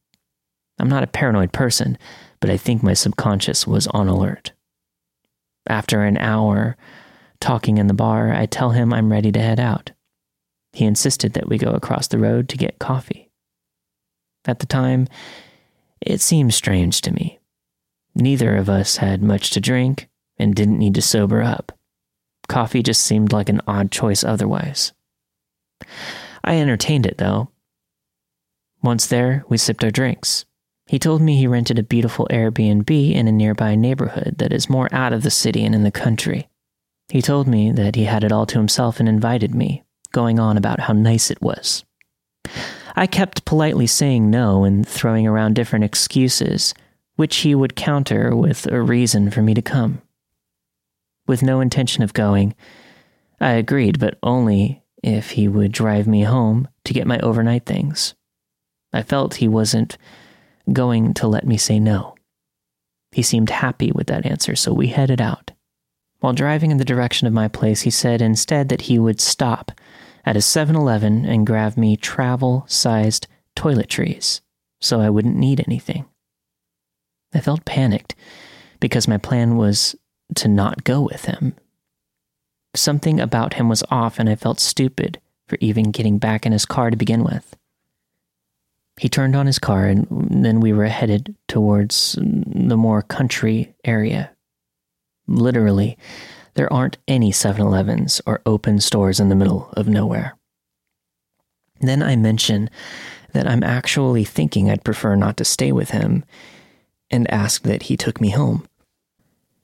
I'm 0.78 0.88
not 0.88 1.02
a 1.02 1.08
paranoid 1.08 1.52
person, 1.52 1.98
but 2.40 2.50
I 2.50 2.56
think 2.56 2.82
my 2.82 2.94
subconscious 2.94 3.66
was 3.66 3.86
on 3.88 4.08
alert. 4.08 4.52
After 5.68 6.02
an 6.02 6.18
hour 6.18 6.76
talking 7.40 7.78
in 7.78 7.86
the 7.86 7.94
bar, 7.94 8.32
I 8.32 8.46
tell 8.46 8.70
him 8.70 8.92
I'm 8.92 9.10
ready 9.10 9.32
to 9.32 9.40
head 9.40 9.60
out. 9.60 9.92
He 10.74 10.84
insisted 10.84 11.34
that 11.34 11.48
we 11.48 11.56
go 11.56 11.70
across 11.70 12.08
the 12.08 12.18
road 12.18 12.48
to 12.48 12.56
get 12.56 12.80
coffee. 12.80 13.30
At 14.44 14.58
the 14.58 14.66
time, 14.66 15.06
it 16.00 16.20
seemed 16.20 16.52
strange 16.52 17.00
to 17.02 17.12
me. 17.12 17.38
Neither 18.16 18.56
of 18.56 18.68
us 18.68 18.96
had 18.96 19.22
much 19.22 19.50
to 19.50 19.60
drink 19.60 20.08
and 20.36 20.52
didn't 20.52 20.80
need 20.80 20.96
to 20.96 21.02
sober 21.02 21.42
up. 21.42 21.72
Coffee 22.48 22.82
just 22.82 23.02
seemed 23.02 23.32
like 23.32 23.48
an 23.48 23.60
odd 23.68 23.92
choice 23.92 24.24
otherwise. 24.24 24.92
I 26.42 26.58
entertained 26.58 27.06
it, 27.06 27.18
though. 27.18 27.50
Once 28.82 29.06
there, 29.06 29.44
we 29.48 29.56
sipped 29.56 29.84
our 29.84 29.92
drinks. 29.92 30.44
He 30.86 30.98
told 30.98 31.22
me 31.22 31.36
he 31.36 31.46
rented 31.46 31.78
a 31.78 31.84
beautiful 31.84 32.26
Airbnb 32.32 33.14
in 33.14 33.28
a 33.28 33.32
nearby 33.32 33.76
neighborhood 33.76 34.38
that 34.38 34.52
is 34.52 34.68
more 34.68 34.88
out 34.92 35.12
of 35.12 35.22
the 35.22 35.30
city 35.30 35.64
and 35.64 35.74
in 35.74 35.84
the 35.84 35.92
country. 35.92 36.48
He 37.08 37.22
told 37.22 37.46
me 37.46 37.70
that 37.70 37.94
he 37.94 38.04
had 38.04 38.24
it 38.24 38.32
all 38.32 38.44
to 38.46 38.58
himself 38.58 38.98
and 38.98 39.08
invited 39.08 39.54
me, 39.54 39.83
going 40.14 40.38
on 40.38 40.56
about 40.56 40.80
how 40.80 40.94
nice 40.94 41.30
it 41.30 41.42
was. 41.42 41.84
I 42.96 43.06
kept 43.06 43.44
politely 43.44 43.86
saying 43.86 44.30
no 44.30 44.64
and 44.64 44.88
throwing 44.88 45.26
around 45.26 45.54
different 45.54 45.84
excuses, 45.84 46.72
which 47.16 47.36
he 47.38 47.54
would 47.54 47.76
counter 47.76 48.34
with 48.34 48.66
a 48.72 48.80
reason 48.80 49.30
for 49.30 49.42
me 49.42 49.52
to 49.52 49.60
come. 49.60 50.00
With 51.26 51.42
no 51.42 51.60
intention 51.60 52.02
of 52.02 52.14
going, 52.14 52.54
I 53.40 53.52
agreed, 53.52 53.98
but 53.98 54.18
only 54.22 54.82
if 55.02 55.32
he 55.32 55.48
would 55.48 55.72
drive 55.72 56.06
me 56.06 56.22
home 56.22 56.68
to 56.84 56.94
get 56.94 57.06
my 57.06 57.18
overnight 57.18 57.66
things. 57.66 58.14
I 58.92 59.02
felt 59.02 59.34
he 59.34 59.48
wasn't 59.48 59.98
going 60.72 61.12
to 61.14 61.26
let 61.26 61.46
me 61.46 61.56
say 61.56 61.78
no. 61.78 62.14
He 63.12 63.22
seemed 63.22 63.50
happy 63.50 63.92
with 63.92 64.06
that 64.06 64.24
answer, 64.24 64.54
so 64.56 64.72
we 64.72 64.88
headed 64.88 65.20
out. 65.20 65.50
While 66.20 66.32
driving 66.32 66.70
in 66.70 66.78
the 66.78 66.84
direction 66.84 67.26
of 67.26 67.32
my 67.32 67.48
place, 67.48 67.82
he 67.82 67.90
said 67.90 68.22
instead 68.22 68.68
that 68.70 68.82
he 68.82 68.98
would 68.98 69.20
stop 69.20 69.72
at 70.24 70.36
a 70.36 70.42
7 70.42 70.74
Eleven 70.74 71.24
and 71.24 71.46
grab 71.46 71.76
me 71.76 71.96
travel 71.96 72.64
sized 72.68 73.26
toiletries 73.56 74.40
so 74.84 75.00
I 75.00 75.10
wouldn't 75.10 75.36
need 75.36 75.64
anything. 75.66 76.04
I 77.32 77.40
felt 77.40 77.64
panicked 77.64 78.14
because 78.80 79.08
my 79.08 79.16
plan 79.16 79.56
was 79.56 79.96
to 80.36 80.46
not 80.46 80.84
go 80.84 81.00
with 81.00 81.24
him. 81.24 81.54
Something 82.76 83.18
about 83.18 83.54
him 83.54 83.68
was 83.68 83.82
off, 83.90 84.18
and 84.18 84.28
I 84.28 84.34
felt 84.34 84.60
stupid 84.60 85.20
for 85.48 85.56
even 85.60 85.90
getting 85.90 86.18
back 86.18 86.44
in 86.44 86.52
his 86.52 86.66
car 86.66 86.90
to 86.90 86.96
begin 86.96 87.24
with. 87.24 87.56
He 88.98 89.08
turned 89.08 89.34
on 89.34 89.46
his 89.46 89.58
car, 89.58 89.86
and 89.86 90.06
then 90.10 90.60
we 90.60 90.72
were 90.72 90.86
headed 90.86 91.34
towards 91.48 92.18
the 92.20 92.76
more 92.76 93.00
country 93.02 93.74
area. 93.84 94.30
Literally, 95.26 95.96
there 96.54 96.72
aren't 96.72 96.98
any 97.06 97.32
7 97.32 97.60
Elevens 97.60 98.20
or 98.26 98.40
open 98.46 98.80
stores 98.80 99.20
in 99.20 99.28
the 99.28 99.34
middle 99.34 99.70
of 99.76 99.88
nowhere. 99.88 100.36
Then 101.80 102.02
I 102.02 102.16
mention 102.16 102.70
that 103.32 103.48
I'm 103.48 103.62
actually 103.62 104.24
thinking 104.24 104.70
I'd 104.70 104.84
prefer 104.84 105.16
not 105.16 105.36
to 105.38 105.44
stay 105.44 105.72
with 105.72 105.90
him 105.90 106.24
and 107.10 107.30
asked 107.30 107.64
that 107.64 107.84
he 107.84 107.96
took 107.96 108.20
me 108.20 108.30
home. 108.30 108.66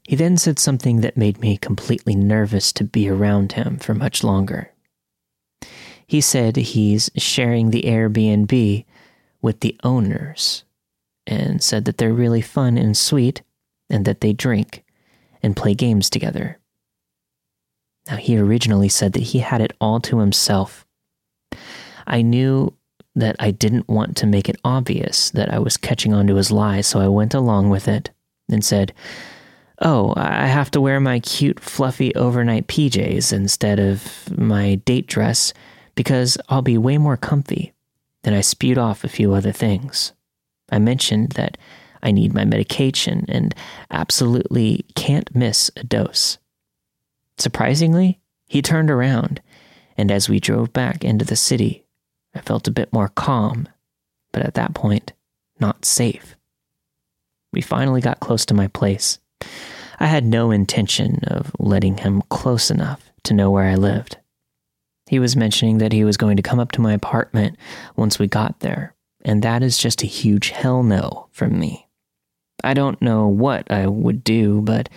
He 0.05 0.17
then 0.17 0.37
said 0.37 0.59
something 0.59 1.01
that 1.03 1.17
made 1.17 1.41
me 1.41 1.57
completely 1.57 2.17
nervous 2.17 2.73
to 2.75 2.85
be 2.85 3.09
around 3.09 3.53
him 3.53 3.79
for 3.79 3.95
much 3.95 4.25
longer. 4.25 4.73
He 6.07 6.21
said 6.21 6.57
he's 6.57 7.11
sharing 7.17 7.71
the 7.71 7.83
Airbnb 7.83 8.85
with 9.41 9.61
the 9.61 9.79
owners 9.85 10.65
and 11.27 11.63
said 11.63 11.85
that 11.85 11.99
they're 11.99 12.13
really 12.13 12.41
fun 12.41 12.77
and 12.77 12.97
sweet 12.97 13.43
and 13.89 14.05
that 14.05 14.21
they 14.21 14.33
drink 14.33 14.85
and 15.43 15.57
play 15.57 15.75
games 15.75 16.11
together. 16.11 16.59
Now, 18.11 18.17
he 18.17 18.37
originally 18.37 18.89
said 18.89 19.13
that 19.13 19.23
he 19.23 19.39
had 19.39 19.61
it 19.61 19.73
all 19.81 20.01
to 20.01 20.19
himself. 20.19 20.85
I 22.07 22.23
knew 22.23 22.75
that 23.15 23.37
I 23.39 23.53
didn't 23.53 23.89
want 23.89 24.17
to 24.19 24.27
make 24.27 24.49
it 24.49 24.61
obvious 24.65 25.31
that 25.31 25.53
I 25.53 25.61
was 25.61 25.77
catching 25.77 26.13
on 26.13 26.27
to 26.27 26.35
his 26.35 26.51
lie, 26.51 26.81
so 26.81 26.99
I 27.01 27.07
went 27.07 27.35
along 27.35 27.71
with 27.71 27.87
it 27.87 28.11
and 28.49 28.65
said, 28.65 28.93
Oh, 29.81 30.13
I 30.17 30.47
have 30.47 30.71
to 30.73 30.81
wear 30.81 31.01
my 31.01 31.21
cute, 31.21 31.61
fluffy 31.61 32.15
overnight 32.15 32.67
PJs 32.67 33.33
instead 33.33 33.79
of 33.79 34.37
my 34.37 34.75
date 34.75 35.07
dress 35.07 35.55
because 35.95 36.37
I'll 36.49 36.63
be 36.63 36.77
way 36.77 36.99
more 36.99 37.17
comfy. 37.17 37.73
Then 38.25 38.35
I 38.35 38.43
spewed 38.43 38.77
off 38.77 39.05
a 39.05 39.09
few 39.09 39.33
other 39.33 39.53
things. 39.53 40.13
I 40.71 40.79
mentioned 40.79 41.31
that 41.33 41.57
I 42.03 42.11
need 42.11 42.35
my 42.35 42.45
medication 42.45 43.25
and 43.29 43.55
absolutely 43.91 44.85
can't 44.95 45.35
miss 45.35 45.71
a 45.77 45.85
dose. 45.85 46.39
Surprisingly, 47.41 48.21
he 48.47 48.61
turned 48.61 48.91
around, 48.91 49.41
and 49.97 50.11
as 50.11 50.29
we 50.29 50.39
drove 50.39 50.75
back 50.75 51.05
into 51.05 51.25
the 51.25 51.37
city, 51.37 51.87
I 52.35 52.43
felt 52.43 52.69
a 52.69 52.73
bit 52.73 52.93
more 52.93 53.09
calm, 53.09 53.67
but 54.31 54.43
at 54.43 54.55
that 54.55 54.75
point, 54.75 55.15
not 55.59 55.87
safe. 55.87 56.37
We 57.51 57.63
finally 57.63 58.03
got 58.03 58.21
close 58.21 58.45
to 58.47 58.55
my 58.55 58.69
place. 58.69 59.19
I 59.99 60.07
had 60.07 60.25
no 60.25 60.51
intention 60.51 61.21
of 61.25 61.51
letting 61.59 61.97
him 61.97 62.23
close 62.29 62.71
enough 62.71 63.11
to 63.25 63.35
know 63.35 63.51
where 63.51 63.65
I 63.65 63.75
lived. 63.75 64.19
He 65.09 65.19
was 65.19 65.35
mentioning 65.35 65.79
that 65.79 65.93
he 65.93 66.05
was 66.05 66.19
going 66.19 66.37
to 66.37 66.43
come 66.43 66.61
up 66.61 66.73
to 66.73 66.83
my 66.83 66.93
apartment 66.93 67.57
once 67.97 68.19
we 68.19 68.27
got 68.27 68.61
there, 68.61 68.95
and 69.25 69.43
that 69.43 69.63
is 69.63 69.79
just 69.79 70.03
a 70.03 70.07
huge 70.07 70.51
hell 70.51 70.83
no 70.83 71.29
from 71.33 71.59
me. 71.59 71.89
I 72.63 72.75
don't 72.75 73.01
know 73.01 73.29
what 73.29 73.71
I 73.71 73.87
would 73.87 74.23
do, 74.23 74.61
but 74.61 74.91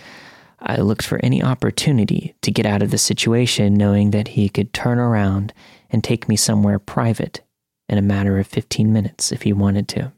I 0.66 0.76
looked 0.76 1.04
for 1.04 1.20
any 1.22 1.42
opportunity 1.42 2.34
to 2.40 2.50
get 2.50 2.64
out 2.64 2.82
of 2.82 2.90
the 2.90 2.98
situation 2.98 3.74
knowing 3.74 4.12
that 4.12 4.28
he 4.28 4.48
could 4.48 4.72
turn 4.72 4.98
around 4.98 5.52
and 5.90 6.02
take 6.02 6.28
me 6.28 6.36
somewhere 6.36 6.78
private 6.78 7.42
in 7.88 7.98
a 7.98 8.02
matter 8.02 8.38
of 8.38 8.46
15 8.46 8.90
minutes 8.90 9.30
if 9.30 9.42
he 9.42 9.52
wanted 9.52 9.88
to. 9.88 10.12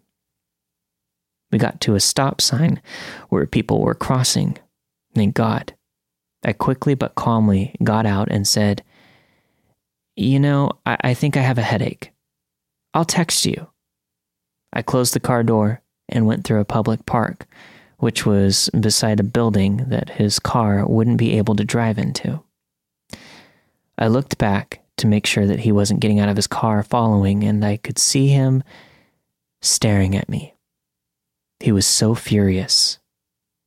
We 1.51 1.59
got 1.59 1.81
to 1.83 1.97
a 1.97 2.01
stop 2.01 2.41
sign 2.41 2.81
where 3.29 3.47
people 3.47 3.81
were 3.81 3.95
crossing. 3.95 4.57
Thank 5.15 5.35
God. 5.35 5.75
I 6.45 6.53
quickly 6.53 6.95
but 6.95 7.17
calmly 7.17 7.75
got 7.83 8.07
out 8.07 8.29
and 8.31 8.47
said, 8.47 8.85
You 10.15 10.39
know, 10.39 10.73
I, 10.87 10.97
I 11.01 11.15
think 11.15 11.37
I 11.37 11.41
have 11.41 11.59
a 11.59 11.63
headache. 11.63 12.13
I'll 12.95 13.05
text 13.05 13.45
you. 13.47 13.69
I 14.73 14.83
closed 14.83 15.13
the 15.13 15.21
car 15.21 15.43
door 15.43 15.83
and 16.09 16.27
went 16.27 16.45
through 16.45 16.61
a 16.61 16.65
public 16.65 17.05
park, 17.05 17.47
which 17.99 18.27
was 18.27 18.69
beside 18.79 19.21
a 19.21 19.25
building 19.25 19.85
that 19.89 20.11
his 20.11 20.39
car 20.39 20.87
wouldn't 20.87 21.19
be 21.19 21.39
able 21.39 21.55
to 21.57 21.65
drive 21.65 21.99
into. 21.99 22.43
I 23.99 24.09
looked 24.09 24.39
back 24.39 24.81
to 24.99 25.07
make 25.07 25.27
sure 25.27 25.47
that 25.47 25.61
he 25.61 25.73
wasn't 25.73 26.01
getting 26.01 26.21
out 26.21 26.29
of 26.29 26.37
his 26.37 26.47
car 26.47 26.83
following, 26.83 27.45
and 27.45 27.65
I 27.65 27.77
could 27.77 27.99
see 27.99 28.29
him 28.29 28.63
staring 29.63 30.15
at 30.17 30.29
me. 30.29 30.55
He 31.61 31.73
was 31.73 31.87
so 31.87 32.15
furious. 32.15 32.99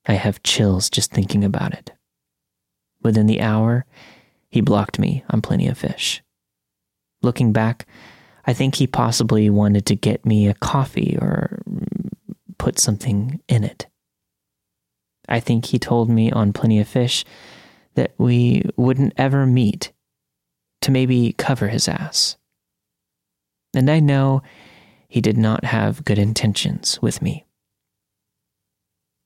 I 0.05 0.13
have 0.13 0.43
chills 0.43 0.89
just 0.89 1.11
thinking 1.11 1.43
about 1.43 1.73
it. 1.73 1.91
Within 3.01 3.25
the 3.25 3.41
hour, 3.41 3.85
he 4.49 4.61
blocked 4.61 4.99
me 4.99 5.23
on 5.29 5.41
Plenty 5.41 5.67
of 5.67 5.77
Fish. 5.77 6.21
Looking 7.21 7.51
back, 7.51 7.85
I 8.45 8.53
think 8.53 8.75
he 8.75 8.87
possibly 8.87 9.49
wanted 9.49 9.85
to 9.87 9.95
get 9.95 10.25
me 10.25 10.47
a 10.47 10.53
coffee 10.55 11.17
or 11.19 11.61
put 12.57 12.79
something 12.79 13.41
in 13.47 13.63
it. 13.63 13.87
I 15.29 15.39
think 15.39 15.65
he 15.65 15.79
told 15.79 16.09
me 16.09 16.31
on 16.31 16.53
Plenty 16.53 16.79
of 16.79 16.87
Fish 16.87 17.23
that 17.95 18.13
we 18.17 18.63
wouldn't 18.75 19.13
ever 19.17 19.45
meet 19.45 19.91
to 20.81 20.91
maybe 20.91 21.33
cover 21.37 21.67
his 21.67 21.87
ass. 21.87 22.37
And 23.73 23.89
I 23.89 23.99
know 23.99 24.41
he 25.07 25.21
did 25.21 25.37
not 25.37 25.65
have 25.65 26.05
good 26.05 26.19
intentions 26.19 26.99
with 27.01 27.21
me. 27.21 27.45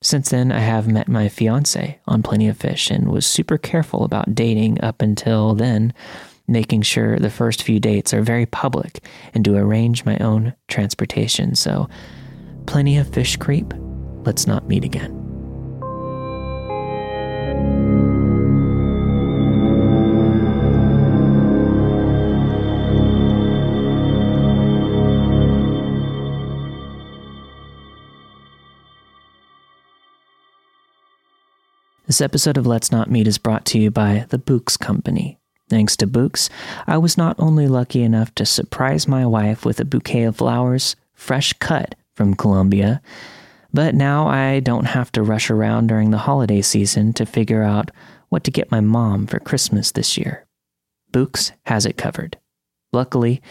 Since 0.02 0.32
then, 0.32 0.52
I 0.52 0.60
have 0.60 0.88
met 0.88 1.08
my 1.08 1.30
fiance 1.30 2.00
on 2.08 2.24
Plenty 2.24 2.50
of 2.50 2.58
Fish 2.58 2.92
and 2.92 3.10
was 3.10 3.26
super 3.26 3.58
careful 3.58 4.04
about 4.04 4.36
dating 4.36 4.82
up 4.84 5.02
until 5.02 5.54
then, 5.54 5.94
making 6.46 6.82
sure 6.82 7.18
the 7.18 7.30
first 7.30 7.64
few 7.64 7.80
dates 7.80 8.14
are 8.14 8.22
very 8.22 8.46
public 8.46 9.06
and 9.34 9.46
to 9.46 9.56
arrange 9.56 10.04
my 10.04 10.18
own 10.18 10.54
transportation. 10.68 11.56
So, 11.56 11.88
Plenty 12.66 12.98
of 12.98 13.14
Fish 13.14 13.38
creep, 13.38 13.74
let's 14.26 14.46
not 14.46 14.68
meet 14.68 14.84
again. 14.84 15.23
This 32.14 32.22
episode 32.22 32.58
of 32.58 32.68
Let's 32.68 32.92
Not 32.92 33.10
Meet 33.10 33.26
is 33.26 33.40
brought 33.40 33.66
to 33.66 33.80
you 33.80 33.90
by 33.90 34.28
the 34.30 34.38
Bouqs 34.38 34.78
Company. 34.78 35.40
Thanks 35.68 35.98
to 35.98 36.06
Bouqs, 36.06 36.48
I 36.86 36.96
was 37.00 37.18
not 37.18 37.36
only 37.40 37.68
lucky 37.68 38.04
enough 38.04 38.36
to 38.36 38.46
surprise 38.46 39.08
my 39.08 39.26
wife 39.26 39.66
with 39.66 39.80
a 39.80 39.84
bouquet 39.84 40.22
of 40.26 40.36
flowers, 40.36 40.96
fresh 41.16 41.54
cut 41.54 41.96
from 42.14 42.36
Colombia, 42.36 43.02
but 43.74 43.96
now 43.96 44.28
I 44.28 44.60
don't 44.60 44.86
have 44.86 45.12
to 45.14 45.24
rush 45.24 45.50
around 45.50 45.88
during 45.88 46.12
the 46.12 46.20
holiday 46.20 46.62
season 46.62 47.14
to 47.14 47.26
figure 47.26 47.64
out 47.64 47.90
what 48.30 48.44
to 48.44 48.52
get 48.52 48.70
my 48.70 48.80
mom 48.80 49.26
for 49.26 49.40
Christmas 49.40 49.92
this 49.92 50.16
year. 50.16 50.46
Bouqs 51.12 51.52
has 51.66 51.84
it 51.84 51.98
covered. 51.98 52.38
Luckily, 52.92 53.42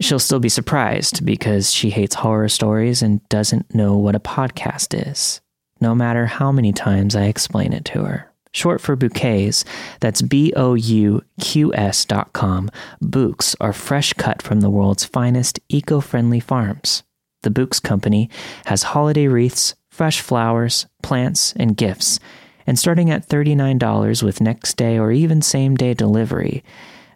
she'll 0.00 0.18
still 0.18 0.40
be 0.40 0.48
surprised 0.48 1.24
because 1.24 1.72
she 1.72 1.90
hates 1.90 2.16
horror 2.16 2.48
stories 2.48 3.00
and 3.00 3.24
doesn't 3.28 3.72
know 3.72 3.96
what 3.96 4.16
a 4.16 4.18
podcast 4.18 5.08
is 5.08 5.40
no 5.82 5.94
matter 5.94 6.24
how 6.24 6.50
many 6.50 6.72
times 6.72 7.14
I 7.14 7.24
explain 7.24 7.74
it 7.74 7.84
to 7.86 8.04
her. 8.04 8.32
Short 8.54 8.80
for 8.80 8.96
bouquets, 8.96 9.64
that's 10.00 10.22
B 10.22 10.52
O 10.56 10.74
U 10.74 11.22
Q 11.40 11.74
S 11.74 12.04
dot 12.04 12.32
com. 12.32 12.70
Bouqs 13.02 13.56
are 13.60 13.72
fresh 13.72 14.12
cut 14.14 14.40
from 14.42 14.60
the 14.60 14.70
world's 14.70 15.04
finest 15.04 15.58
eco 15.68 16.00
friendly 16.00 16.40
farms. 16.40 17.02
The 17.42 17.50
Bouqs 17.50 17.82
Company 17.82 18.30
has 18.66 18.82
holiday 18.82 19.26
wreaths, 19.26 19.74
fresh 19.90 20.20
flowers, 20.20 20.86
plants, 21.02 21.54
and 21.56 21.76
gifts. 21.76 22.20
And 22.66 22.78
starting 22.78 23.10
at 23.10 23.28
$39 23.28 24.22
with 24.22 24.40
next 24.40 24.76
day 24.76 24.98
or 24.98 25.10
even 25.10 25.42
same 25.42 25.74
day 25.74 25.94
delivery, 25.94 26.62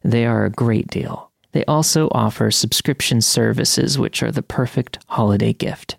they 0.02 0.26
are 0.26 0.44
a 0.44 0.50
great 0.50 0.88
deal. 0.88 1.30
They 1.52 1.64
also 1.66 2.08
offer 2.12 2.50
subscription 2.50 3.20
services, 3.20 3.98
which 3.98 4.22
are 4.22 4.32
the 4.32 4.42
perfect 4.42 4.98
holiday 5.06 5.52
gift. 5.52 5.96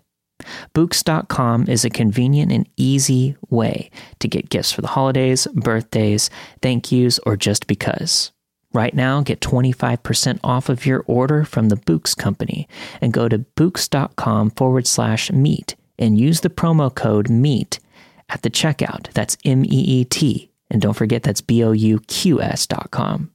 Bouqs.com 0.74 1.66
is 1.68 1.84
a 1.84 1.90
convenient 1.90 2.52
and 2.52 2.68
easy 2.76 3.36
way 3.50 3.90
to 4.18 4.28
get 4.28 4.50
gifts 4.50 4.72
for 4.72 4.80
the 4.80 4.88
holidays, 4.88 5.46
birthdays, 5.54 6.30
thank 6.62 6.90
yous, 6.92 7.18
or 7.26 7.36
just 7.36 7.66
because. 7.66 8.32
Right 8.72 8.94
now, 8.94 9.22
get 9.22 9.40
25% 9.40 10.40
off 10.44 10.68
of 10.68 10.84
your 10.84 11.02
order 11.06 11.44
from 11.44 11.68
the 11.70 11.76
Bouqs 11.76 12.16
Company 12.16 12.68
and 13.00 13.12
go 13.12 13.28
to 13.28 13.38
Bouqs.com 13.56 14.50
forward 14.50 14.86
slash 14.86 15.32
meet 15.32 15.74
and 15.98 16.20
use 16.20 16.40
the 16.40 16.50
promo 16.50 16.94
code 16.94 17.30
MEET 17.30 17.80
at 18.28 18.42
the 18.42 18.50
checkout. 18.50 19.10
That's 19.12 19.38
M 19.44 19.64
E 19.64 19.68
E 19.68 20.04
T. 20.04 20.50
And 20.70 20.82
don't 20.82 20.94
forget 20.94 21.22
that's 21.22 21.40
B 21.40 21.64
O 21.64 21.72
U 21.72 21.98
Q 22.00 22.42
S 22.42 22.66
dot 22.66 22.90
com 22.90 23.30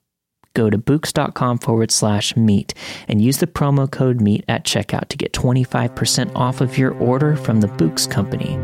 go 0.53 0.69
to 0.69 0.77
Bouqs.com 0.77 1.57
forward 1.59 1.91
slash 1.91 2.35
meet 2.35 2.73
and 3.07 3.21
use 3.21 3.37
the 3.37 3.47
promo 3.47 3.89
code 3.89 4.21
MEET 4.21 4.45
at 4.47 4.65
checkout 4.65 5.07
to 5.09 5.17
get 5.17 5.33
25% 5.33 6.35
off 6.35 6.61
of 6.61 6.77
your 6.77 6.93
order 6.99 7.35
from 7.35 7.61
the 7.61 7.67
Bouqs 7.67 8.09
Company. 8.09 8.57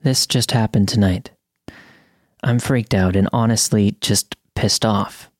This 0.00 0.26
just 0.26 0.50
happened 0.50 0.88
tonight. 0.88 1.30
I'm 2.42 2.58
freaked 2.58 2.92
out 2.92 3.16
and 3.16 3.26
honestly 3.32 3.96
just 4.02 4.36
pissed 4.54 4.84
off. 4.84 5.30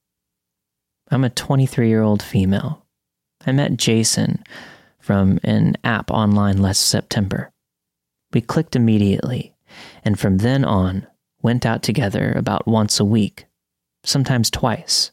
I'm 1.10 1.22
a 1.22 1.28
23 1.28 1.86
year 1.86 2.00
old 2.00 2.22
female 2.22 2.83
I 3.46 3.52
met 3.52 3.76
Jason 3.76 4.42
from 4.98 5.38
an 5.44 5.76
app 5.84 6.10
online 6.10 6.58
last 6.58 6.80
September. 6.80 7.52
We 8.32 8.40
clicked 8.40 8.74
immediately, 8.74 9.54
and 10.04 10.18
from 10.18 10.38
then 10.38 10.64
on, 10.64 11.06
went 11.42 11.66
out 11.66 11.82
together 11.82 12.32
about 12.32 12.66
once 12.66 12.98
a 12.98 13.04
week, 13.04 13.46
sometimes 14.02 14.50
twice. 14.50 15.12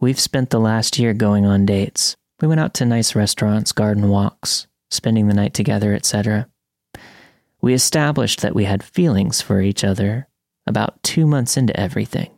We've 0.00 0.20
spent 0.20 0.50
the 0.50 0.60
last 0.60 0.98
year 0.98 1.14
going 1.14 1.46
on 1.46 1.64
dates. 1.64 2.16
We 2.40 2.48
went 2.48 2.60
out 2.60 2.74
to 2.74 2.84
nice 2.84 3.14
restaurants, 3.14 3.72
garden 3.72 4.08
walks, 4.08 4.66
spending 4.90 5.28
the 5.28 5.34
night 5.34 5.54
together, 5.54 5.94
etc. 5.94 6.48
We 7.62 7.72
established 7.72 8.42
that 8.42 8.54
we 8.54 8.64
had 8.64 8.82
feelings 8.82 9.40
for 9.40 9.62
each 9.62 9.82
other 9.84 10.28
about 10.66 11.02
two 11.02 11.26
months 11.26 11.56
into 11.56 11.78
everything. 11.78 12.30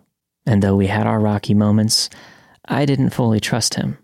And 0.46 0.62
though 0.62 0.76
we 0.76 0.86
had 0.86 1.06
our 1.06 1.18
rocky 1.18 1.54
moments, 1.54 2.08
I 2.68 2.84
didn't 2.84 3.10
fully 3.10 3.40
trust 3.40 3.74
him. 3.74 3.98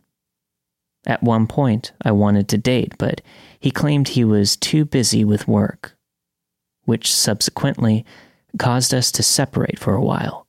At 1.07 1.23
one 1.23 1.47
point, 1.47 1.93
I 2.03 2.13
wanted 2.13 2.49
to 2.49 2.59
date, 2.59 2.95
but 2.99 3.21
he 3.59 3.71
claimed 3.71 4.09
he 4.09 4.25
was 4.25 4.57
too 4.57 4.85
busy 4.85 5.25
with 5.25 5.49
work, 5.49 5.97
which 6.85 7.13
subsequently 7.13 8.05
caused 8.59 8.95
us 8.95 9.11
to 9.13 9.23
separate 9.23 9.79
for 9.79 9.95
a 9.95 10.03
while. 10.03 10.47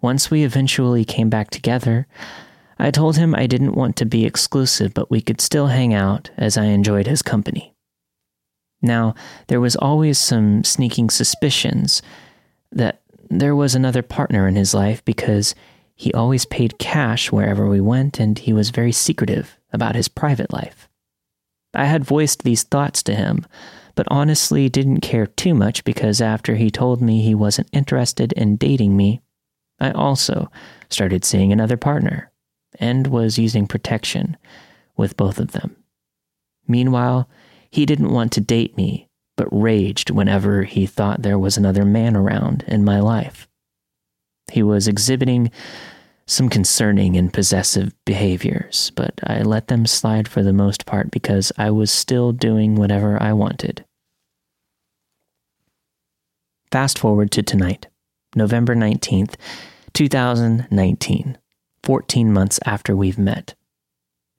Once 0.00 0.30
we 0.30 0.44
eventually 0.44 1.04
came 1.04 1.30
back 1.30 1.50
together, 1.50 2.06
I 2.78 2.90
told 2.90 3.16
him 3.16 3.34
I 3.34 3.46
didn't 3.46 3.74
want 3.74 3.96
to 3.96 4.04
be 4.04 4.24
exclusive, 4.24 4.94
but 4.94 5.10
we 5.10 5.20
could 5.20 5.40
still 5.40 5.68
hang 5.68 5.94
out 5.94 6.30
as 6.36 6.56
I 6.56 6.66
enjoyed 6.66 7.06
his 7.06 7.22
company. 7.22 7.74
Now, 8.82 9.14
there 9.46 9.60
was 9.60 9.76
always 9.76 10.18
some 10.18 10.62
sneaking 10.62 11.10
suspicions 11.10 12.02
that 12.70 13.00
there 13.30 13.56
was 13.56 13.74
another 13.74 14.02
partner 14.02 14.46
in 14.46 14.56
his 14.56 14.74
life 14.74 15.04
because 15.04 15.54
he 15.94 16.12
always 16.12 16.44
paid 16.44 16.78
cash 16.78 17.32
wherever 17.32 17.66
we 17.68 17.80
went 17.80 18.20
and 18.20 18.38
he 18.38 18.52
was 18.52 18.70
very 18.70 18.92
secretive 18.92 19.56
about 19.74 19.94
his 19.94 20.08
private 20.08 20.52
life. 20.52 20.88
I 21.74 21.86
had 21.86 22.04
voiced 22.04 22.42
these 22.44 22.62
thoughts 22.62 23.02
to 23.04 23.14
him, 23.14 23.44
but 23.94 24.06
honestly 24.10 24.68
didn't 24.68 25.00
care 25.00 25.26
too 25.26 25.54
much 25.54 25.84
because 25.84 26.20
after 26.20 26.54
he 26.54 26.70
told 26.70 27.02
me 27.02 27.22
he 27.22 27.34
wasn't 27.34 27.68
interested 27.72 28.32
in 28.32 28.56
dating 28.56 28.96
me, 28.96 29.20
I 29.80 29.90
also 29.90 30.50
started 30.88 31.24
seeing 31.24 31.52
another 31.52 31.76
partner 31.76 32.30
and 32.78 33.08
was 33.08 33.38
using 33.38 33.66
protection 33.66 34.36
with 34.96 35.16
both 35.16 35.38
of 35.38 35.52
them. 35.52 35.76
Meanwhile, 36.66 37.28
he 37.70 37.86
didn't 37.86 38.12
want 38.12 38.32
to 38.32 38.40
date 38.40 38.76
me, 38.76 39.08
but 39.36 39.48
raged 39.50 40.10
whenever 40.10 40.62
he 40.62 40.86
thought 40.86 41.22
there 41.22 41.38
was 41.38 41.56
another 41.56 41.84
man 41.84 42.16
around 42.16 42.64
in 42.68 42.84
my 42.84 43.00
life. 43.00 43.48
He 44.52 44.62
was 44.62 44.86
exhibiting 44.86 45.50
some 46.26 46.48
concerning 46.48 47.16
and 47.16 47.32
possessive 47.32 47.92
behaviors, 48.04 48.90
but 48.96 49.20
I 49.24 49.42
let 49.42 49.68
them 49.68 49.86
slide 49.86 50.28
for 50.28 50.42
the 50.42 50.52
most 50.52 50.86
part 50.86 51.10
because 51.10 51.52
I 51.58 51.70
was 51.70 51.90
still 51.90 52.32
doing 52.32 52.76
whatever 52.76 53.22
I 53.22 53.32
wanted. 53.32 53.84
Fast 56.70 56.98
forward 56.98 57.30
to 57.32 57.42
tonight, 57.42 57.86
November 58.34 58.74
19th, 58.74 59.34
2019, 59.92 61.38
14 61.82 62.32
months 62.32 62.58
after 62.64 62.96
we've 62.96 63.18
met. 63.18 63.54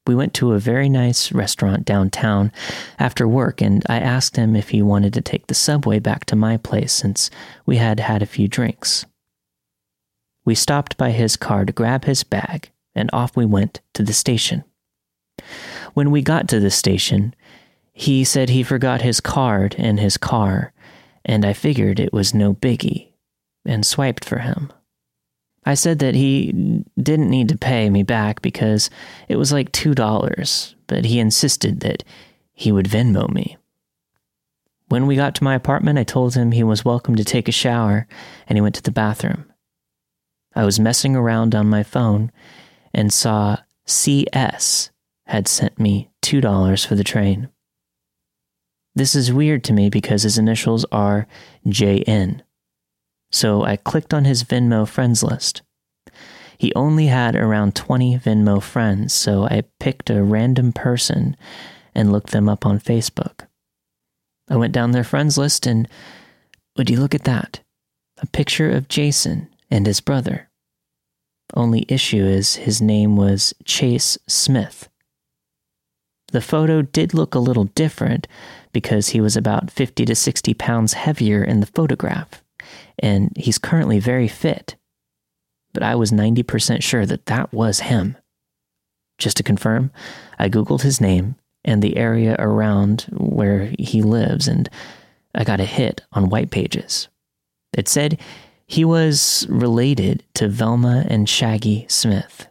We 0.07 0.15
went 0.15 0.33
to 0.35 0.53
a 0.53 0.59
very 0.59 0.89
nice 0.89 1.31
restaurant 1.31 1.85
downtown 1.85 2.51
after 2.99 3.27
work, 3.27 3.61
and 3.61 3.83
I 3.89 3.99
asked 3.99 4.35
him 4.35 4.55
if 4.55 4.69
he 4.69 4.81
wanted 4.81 5.13
to 5.13 5.21
take 5.21 5.47
the 5.47 5.55
subway 5.55 5.99
back 5.99 6.25
to 6.25 6.35
my 6.35 6.57
place 6.57 6.93
since 6.93 7.31
we 7.65 7.77
had 7.77 7.99
had 7.99 8.21
a 8.21 8.27
few 8.27 8.47
drinks. 8.47 9.05
We 10.45 10.55
stopped 10.55 10.95
by 10.95 11.11
his 11.11 11.35
car 11.35 11.65
to 11.65 11.73
grab 11.73 12.05
his 12.05 12.23
bag, 12.23 12.71
and 12.93 13.09
off 13.11 13.35
we 13.35 13.45
went 13.45 13.81
to 13.95 14.03
the 14.03 14.13
station. 14.13 14.63
When 15.95 16.11
we 16.11 16.21
got 16.21 16.47
to 16.49 16.59
the 16.59 16.71
station, 16.71 17.35
he 17.91 18.23
said 18.23 18.49
he 18.49 18.63
forgot 18.63 19.01
his 19.01 19.19
card 19.19 19.73
in 19.75 19.97
his 19.97 20.17
car, 20.17 20.71
and 21.25 21.43
I 21.43 21.53
figured 21.53 21.99
it 21.99 22.13
was 22.13 22.33
no 22.33 22.53
biggie 22.53 23.09
and 23.65 23.85
swiped 23.85 24.23
for 24.23 24.39
him. 24.39 24.71
I 25.65 25.73
said 25.73 25.97
that 25.99 26.13
he 26.13 26.83
didn't 27.01 27.29
need 27.31 27.49
to 27.49 27.57
pay 27.57 27.89
me 27.89 28.03
back 28.03 28.43
because 28.43 28.91
it 29.27 29.37
was 29.37 29.51
like 29.51 29.71
$2, 29.71 30.75
but 30.85 31.05
he 31.05 31.19
insisted 31.19 31.79
that 31.79 32.03
he 32.53 32.71
would 32.71 32.85
Venmo 32.85 33.27
me. 33.33 33.57
When 34.89 35.07
we 35.07 35.15
got 35.15 35.33
to 35.35 35.43
my 35.43 35.55
apartment, 35.55 35.97
I 35.97 36.03
told 36.03 36.35
him 36.35 36.51
he 36.51 36.63
was 36.63 36.85
welcome 36.85 37.15
to 37.15 37.23
take 37.23 37.47
a 37.47 37.51
shower, 37.51 38.07
and 38.47 38.55
he 38.55 38.61
went 38.61 38.75
to 38.75 38.83
the 38.83 38.91
bathroom. 38.91 39.51
I 40.55 40.63
was 40.63 40.79
messing 40.79 41.15
around 41.15 41.53
on 41.53 41.67
my 41.67 41.83
phone 41.83 42.31
and 42.93 43.11
saw 43.11 43.57
CS 43.85 44.91
had 45.27 45.47
sent 45.47 45.79
me 45.79 46.09
$2 46.21 46.87
for 46.87 46.95
the 46.95 47.03
train. 47.03 47.49
This 48.95 49.15
is 49.15 49.33
weird 49.33 49.63
to 49.65 49.73
me 49.73 49.89
because 49.89 50.23
his 50.23 50.37
initials 50.37 50.85
are 50.91 51.27
JN 51.67 52.41
so 53.35 53.63
I 53.63 53.75
clicked 53.75 54.13
on 54.13 54.23
his 54.23 54.45
Venmo 54.45 54.87
friends 54.87 55.21
list. 55.21 55.61
He 56.57 56.73
only 56.73 57.07
had 57.07 57.35
around 57.35 57.75
20 57.75 58.17
Venmo 58.19 58.63
friends, 58.63 59.13
so 59.13 59.43
I 59.43 59.63
picked 59.79 60.09
a 60.09 60.23
random 60.23 60.71
person 60.71 61.35
and 61.93 62.13
looked 62.13 62.31
them 62.31 62.47
up 62.47 62.65
on 62.65 62.79
Facebook. 62.79 63.47
I 64.49 64.55
went 64.55 64.73
down 64.73 64.91
their 64.91 65.03
friends 65.03 65.37
list 65.37 65.67
and 65.67 65.87
would 66.77 66.89
you 66.89 66.97
look 66.97 67.13
at 67.13 67.25
that? 67.25 67.59
A 68.19 68.27
picture 68.27 68.71
of 68.71 68.87
Jason 68.87 69.49
and 69.69 69.85
his 69.85 70.01
brother. 70.01 70.49
Only 71.53 71.85
issue 71.87 72.23
is 72.25 72.55
his 72.55 72.81
name 72.81 73.15
was 73.15 73.53
Chase 73.63 74.17
Smith. 74.27 74.89
The 76.31 76.41
photo 76.41 76.81
did 76.81 77.13
look 77.13 77.35
a 77.35 77.39
little 77.39 77.65
different 77.65 78.27
because 78.73 79.09
he 79.09 79.21
was 79.21 79.37
about 79.37 79.71
50 79.71 80.05
to 80.05 80.15
60 80.15 80.53
pounds 80.55 80.93
heavier 80.93 81.43
in 81.43 81.59
the 81.59 81.67
photograph 81.67 82.43
and 82.99 83.31
he's 83.35 83.57
currently 83.57 83.99
very 83.99 84.27
fit. 84.27 84.75
But 85.73 85.83
I 85.83 85.95
was 85.95 86.11
90% 86.11 86.81
sure 86.81 87.05
that 87.05 87.25
that 87.25 87.53
was 87.53 87.81
him. 87.81 88.17
Just 89.17 89.37
to 89.37 89.43
confirm, 89.43 89.91
I 90.39 90.49
Googled 90.49 90.81
his 90.81 91.01
name 91.01 91.35
and 91.63 91.81
the 91.81 91.97
area 91.97 92.35
around 92.37 93.07
where 93.11 93.73
he 93.79 94.01
lives, 94.01 94.47
and 94.47 94.69
I 95.33 95.43
got 95.43 95.59
a 95.59 95.65
hit 95.65 96.01
on 96.11 96.29
White 96.29 96.51
Pages. 96.51 97.07
It 97.73 97.87
said 97.87 98.19
he 98.67 98.83
was 98.83 99.45
related 99.49 100.23
to 100.33 100.47
Velma 100.47 101.05
and 101.07 101.29
Shaggy 101.29 101.85
Smith. 101.87 102.47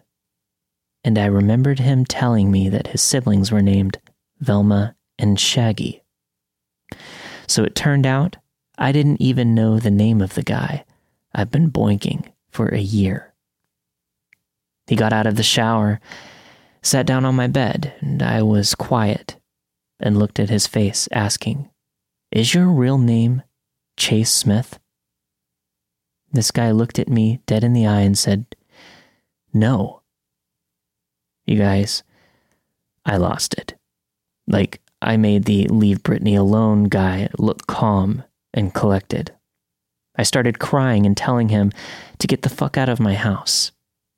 And 1.02 1.18
I 1.18 1.26
remembered 1.26 1.80
him 1.80 2.04
telling 2.04 2.50
me 2.50 2.68
that 2.68 2.88
his 2.88 3.02
siblings 3.02 3.50
were 3.52 3.62
named 3.62 3.98
Velma 4.38 4.96
and 5.18 5.38
Shaggy. 5.38 6.02
So 7.46 7.64
it 7.64 7.74
turned 7.74 8.06
out 8.06 8.36
I 8.78 8.92
didn't 8.92 9.20
even 9.20 9.54
know 9.54 9.78
the 9.78 9.90
name 9.90 10.20
of 10.20 10.34
the 10.34 10.42
guy 10.42 10.84
I've 11.34 11.50
been 11.50 11.70
boinking 11.70 12.32
for 12.50 12.68
a 12.68 12.80
year. 12.80 13.34
He 14.86 14.96
got 14.96 15.12
out 15.12 15.26
of 15.26 15.36
the 15.36 15.42
shower, 15.42 16.00
sat 16.82 17.06
down 17.06 17.24
on 17.24 17.34
my 17.34 17.46
bed, 17.46 17.94
and 18.00 18.22
I 18.22 18.42
was 18.42 18.74
quiet 18.74 19.36
and 20.00 20.18
looked 20.18 20.38
at 20.38 20.50
his 20.50 20.66
face, 20.66 21.08
asking, 21.12 21.70
Is 22.30 22.54
your 22.54 22.68
real 22.68 22.98
name 22.98 23.42
Chase 23.96 24.30
Smith? 24.30 24.78
This 26.34 26.50
guy 26.50 26.72
looked 26.72 26.98
at 26.98 27.08
me 27.08 27.40
dead 27.46 27.62
in 27.62 27.74
the 27.74 27.86
eye 27.86 28.00
and 28.00 28.18
said, 28.18 28.44
No. 29.52 30.02
You 31.46 31.56
guys, 31.56 32.02
I 33.06 33.18
lost 33.18 33.54
it. 33.54 33.74
Like, 34.48 34.80
I 35.00 35.16
made 35.16 35.44
the 35.44 35.68
leave 35.68 36.02
Brittany 36.02 36.34
alone 36.34 36.84
guy 36.84 37.28
look 37.38 37.68
calm 37.68 38.24
and 38.52 38.74
collected. 38.74 39.32
I 40.16 40.24
started 40.24 40.58
crying 40.58 41.06
and 41.06 41.16
telling 41.16 41.50
him 41.50 41.70
to 42.18 42.26
get 42.26 42.42
the 42.42 42.48
fuck 42.48 42.76
out 42.76 42.88
of 42.88 42.98
my 42.98 43.14
house. 43.14 43.70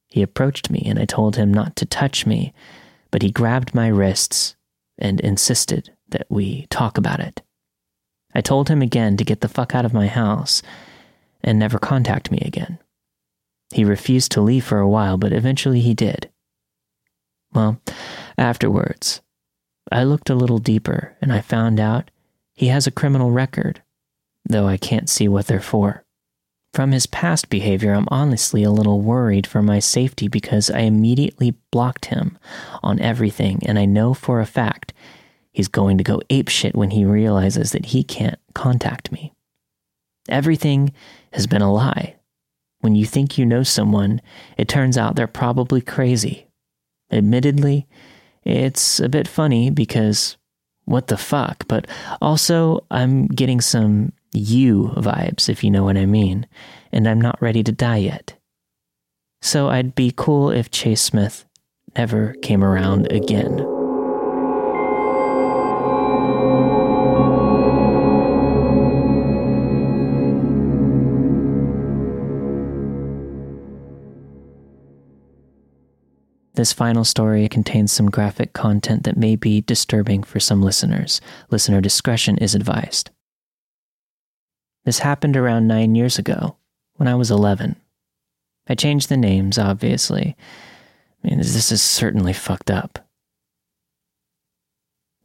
He 0.09 0.23
approached 0.23 0.71
me 0.71 0.85
and 0.87 0.99
I 0.99 1.05
told 1.05 1.37
him 1.37 1.53
not 1.53 1.77
to 1.77 1.85
touch 1.85 2.25
me, 2.25 2.55
but 3.11 3.21
he 3.21 3.31
grabbed 3.31 3.75
my 3.75 3.89
wrists 3.89 4.57
and 4.97 5.21
insisted 5.21 5.91
that 6.09 6.27
we 6.31 6.67
talk 6.71 6.97
about 6.97 7.21
it. 7.21 7.43
I 8.35 8.41
told 8.41 8.71
him 8.71 8.81
again 8.81 9.19
to 9.19 9.25
get 9.25 9.43
the 9.43 9.49
fuck 9.49 9.75
out 9.75 9.85
of 9.85 9.93
my 9.93 10.07
house 10.07 10.63
and 11.47 11.59
never 11.59 11.79
contact 11.79 12.31
me 12.31 12.39
again. 12.45 12.79
He 13.73 13.85
refused 13.85 14.33
to 14.33 14.43
leave 14.43 14.65
for 14.65 14.79
a 14.79 14.89
while, 14.89 15.17
but 15.17 15.33
eventually 15.33 15.81
he 15.81 15.95
did. 15.95 16.31
Well, 17.55 17.81
afterwards, 18.37 19.23
I 19.91 20.05
looked 20.05 20.29
a 20.29 20.35
little 20.35 20.59
deeper 20.59 21.17
and 21.23 21.33
I 21.33 21.41
found 21.41 21.81
out 21.81 22.11
he 22.53 22.67
has 22.67 22.87
a 22.87 22.93
criminal 22.93 23.31
record 23.31 23.83
though 24.49 24.67
I 24.67 24.77
can't 24.77 25.09
see 25.09 25.29
what 25.29 25.47
they're 25.47 25.61
for. 25.61 26.05
From 26.73 26.93
his 26.93 27.07
past 27.07 27.49
behavior, 27.49 27.93
I'm 27.93 28.09
honestly 28.11 28.63
a 28.63 28.71
little 28.71 29.01
worried 29.01 29.47
for 29.47 29.63
my 29.63 29.79
safety 29.79 30.29
because 30.29 30.71
I 30.71 30.81
immediately 30.81 31.55
blocked 31.71 32.07
him 32.07 32.39
on 32.83 33.01
everything, 33.01 33.63
and 33.67 33.79
I 33.79 33.87
know 33.87 34.13
for 34.13 34.41
a 34.41 34.47
fact 34.47 34.93
he's 35.53 35.69
going 35.69 35.97
to 35.99 36.05
go 36.05 36.21
apeshit 36.29 36.75
when 36.75 36.91
he 36.91 37.05
realizes 37.05 37.73
that 37.73 37.87
he 37.87 38.05
can't 38.05 38.39
contact 38.55 39.11
me. 39.11 39.33
Everything 40.29 40.93
has 41.33 41.47
been 41.47 41.63
a 41.63 41.73
lie. 41.73 42.17
When 42.81 42.95
you 42.95 43.07
think 43.07 43.39
you 43.39 43.47
know 43.47 43.63
someone, 43.63 44.21
it 44.57 44.69
turns 44.69 44.99
out 44.99 45.17
they're 45.17 45.27
probably 45.27 45.81
crazy. 45.81 46.47
Admittedly, 47.11 47.87
it's 48.45 49.01
a 49.01 49.09
bit 49.09 49.27
funny 49.27 49.71
because 49.71 50.37
what 50.85 51.09
the 51.09 51.17
fuck, 51.17 51.67
but 51.69 51.87
also 52.21 52.85
I'm 52.91 53.27
getting 53.27 53.61
some 53.61 54.13
you 54.33 54.93
vibes, 54.97 55.49
if 55.49 55.65
you 55.65 55.71
know 55.71 55.85
what 55.85 55.97
I 55.97 56.07
mean, 56.07 56.47
and 56.93 57.09
I'm 57.09 57.21
not 57.21 57.41
ready 57.43 57.63
to 57.65 57.73
die 57.73 57.99
yet. 57.99 58.35
So 59.43 59.69
I'd 59.69 59.95
be 59.95 60.13
cool 60.15 60.51
if 60.51 60.71
Chase 60.71 61.03
Smith 61.03 61.45
never 61.97 62.35
came 62.43 62.63
around 62.63 63.11
again. 63.11 63.76
This 76.57 76.73
final 76.73 77.05
story 77.05 77.49
contains 77.51 77.93
some 77.93 78.11
graphic 78.11 78.55
content 78.55 79.05
that 79.05 79.19
may 79.19 79.37
be 79.37 79.61
disturbing 79.61 80.23
for 80.23 80.41
some 80.41 80.63
listeners. 80.63 81.21
Listener 81.51 81.83
discretion 81.83 82.39
is 82.39 82.55
advised. 82.55 83.11
This 84.87 85.01
happened 85.01 85.37
around 85.37 85.69
nine 85.69 85.95
years 85.95 86.19
ago, 86.19 86.57
when 86.95 87.09
I 87.09 87.15
was 87.15 87.31
11. 87.31 87.77
I 88.69 88.75
changed 88.75 89.11
the 89.11 89.19
names, 89.19 89.59
obviously. 89.59 90.35
I 91.23 91.29
mean, 91.29 91.39
this 91.39 91.71
is 91.71 91.83
certainly 91.83 92.33
fucked 92.33 92.71
up. 92.71 93.07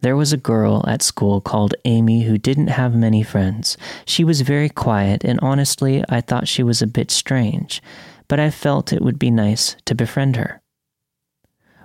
There 0.01 0.17
was 0.17 0.33
a 0.33 0.37
girl 0.37 0.83
at 0.85 1.01
school 1.01 1.39
called 1.39 1.75
Amy 1.85 2.23
who 2.23 2.37
didn't 2.37 2.67
have 2.67 2.93
many 2.93 3.23
friends. 3.23 3.77
She 4.05 4.25
was 4.25 4.41
very 4.41 4.67
quiet, 4.67 5.23
and 5.23 5.39
honestly, 5.41 6.03
I 6.09 6.19
thought 6.19 6.49
she 6.49 6.63
was 6.63 6.81
a 6.81 6.87
bit 6.87 7.09
strange, 7.09 7.81
but 8.27 8.39
I 8.39 8.49
felt 8.49 8.91
it 8.91 9.01
would 9.01 9.19
be 9.19 9.31
nice 9.31 9.77
to 9.85 9.95
befriend 9.95 10.35
her. 10.35 10.60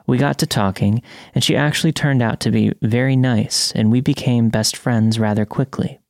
We 0.06 0.18
got 0.18 0.38
to 0.38 0.46
talking, 0.46 1.02
and 1.34 1.42
she 1.42 1.56
actually 1.56 1.92
turned 1.92 2.22
out 2.22 2.40
to 2.40 2.50
be 2.50 2.72
very 2.80 3.16
nice, 3.16 3.72
and 3.72 3.90
we 3.90 4.00
became 4.00 4.48
best 4.48 4.76
friends 4.76 5.18
rather 5.18 5.44
quickly. 5.44 6.00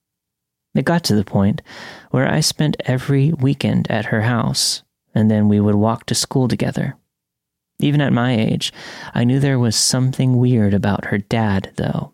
It 0.74 0.84
got 0.84 1.04
to 1.04 1.14
the 1.14 1.24
point 1.24 1.62
where 2.10 2.28
I 2.30 2.40
spent 2.40 2.76
every 2.84 3.32
weekend 3.32 3.90
at 3.90 4.06
her 4.06 4.22
house, 4.22 4.82
and 5.14 5.30
then 5.30 5.48
we 5.48 5.60
would 5.60 5.76
walk 5.76 6.04
to 6.06 6.14
school 6.14 6.48
together. 6.48 6.96
Even 7.78 8.00
at 8.02 8.12
my 8.12 8.36
age, 8.36 8.72
I 9.14 9.24
knew 9.24 9.40
there 9.40 9.58
was 9.58 9.76
something 9.76 10.36
weird 10.36 10.74
about 10.74 11.06
her 11.06 11.18
dad, 11.18 11.72
though. 11.76 12.12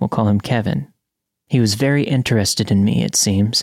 We'll 0.00 0.08
call 0.08 0.28
him 0.28 0.40
Kevin. 0.40 0.92
He 1.48 1.60
was 1.60 1.74
very 1.74 2.04
interested 2.04 2.70
in 2.70 2.84
me, 2.84 3.02
it 3.02 3.16
seems, 3.16 3.62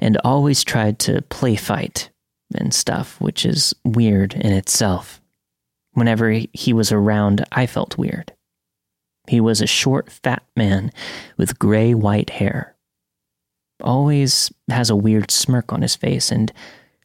and 0.00 0.16
always 0.24 0.64
tried 0.64 0.98
to 1.00 1.22
play 1.22 1.56
fight 1.56 2.10
and 2.54 2.72
stuff, 2.72 3.20
which 3.20 3.44
is 3.44 3.74
weird 3.84 4.34
in 4.34 4.52
itself. 4.52 5.20
Whenever 5.96 6.42
he 6.52 6.74
was 6.74 6.92
around, 6.92 7.42
I 7.50 7.64
felt 7.64 7.96
weird. 7.96 8.34
He 9.28 9.40
was 9.40 9.62
a 9.62 9.66
short, 9.66 10.10
fat 10.12 10.42
man 10.54 10.92
with 11.38 11.58
gray 11.58 11.94
white 11.94 12.28
hair 12.28 12.76
always 13.80 14.52
has 14.68 14.90
a 14.90 14.96
weird 14.96 15.30
smirk 15.30 15.72
on 15.72 15.82
his 15.82 15.96
face 15.96 16.30
and 16.30 16.52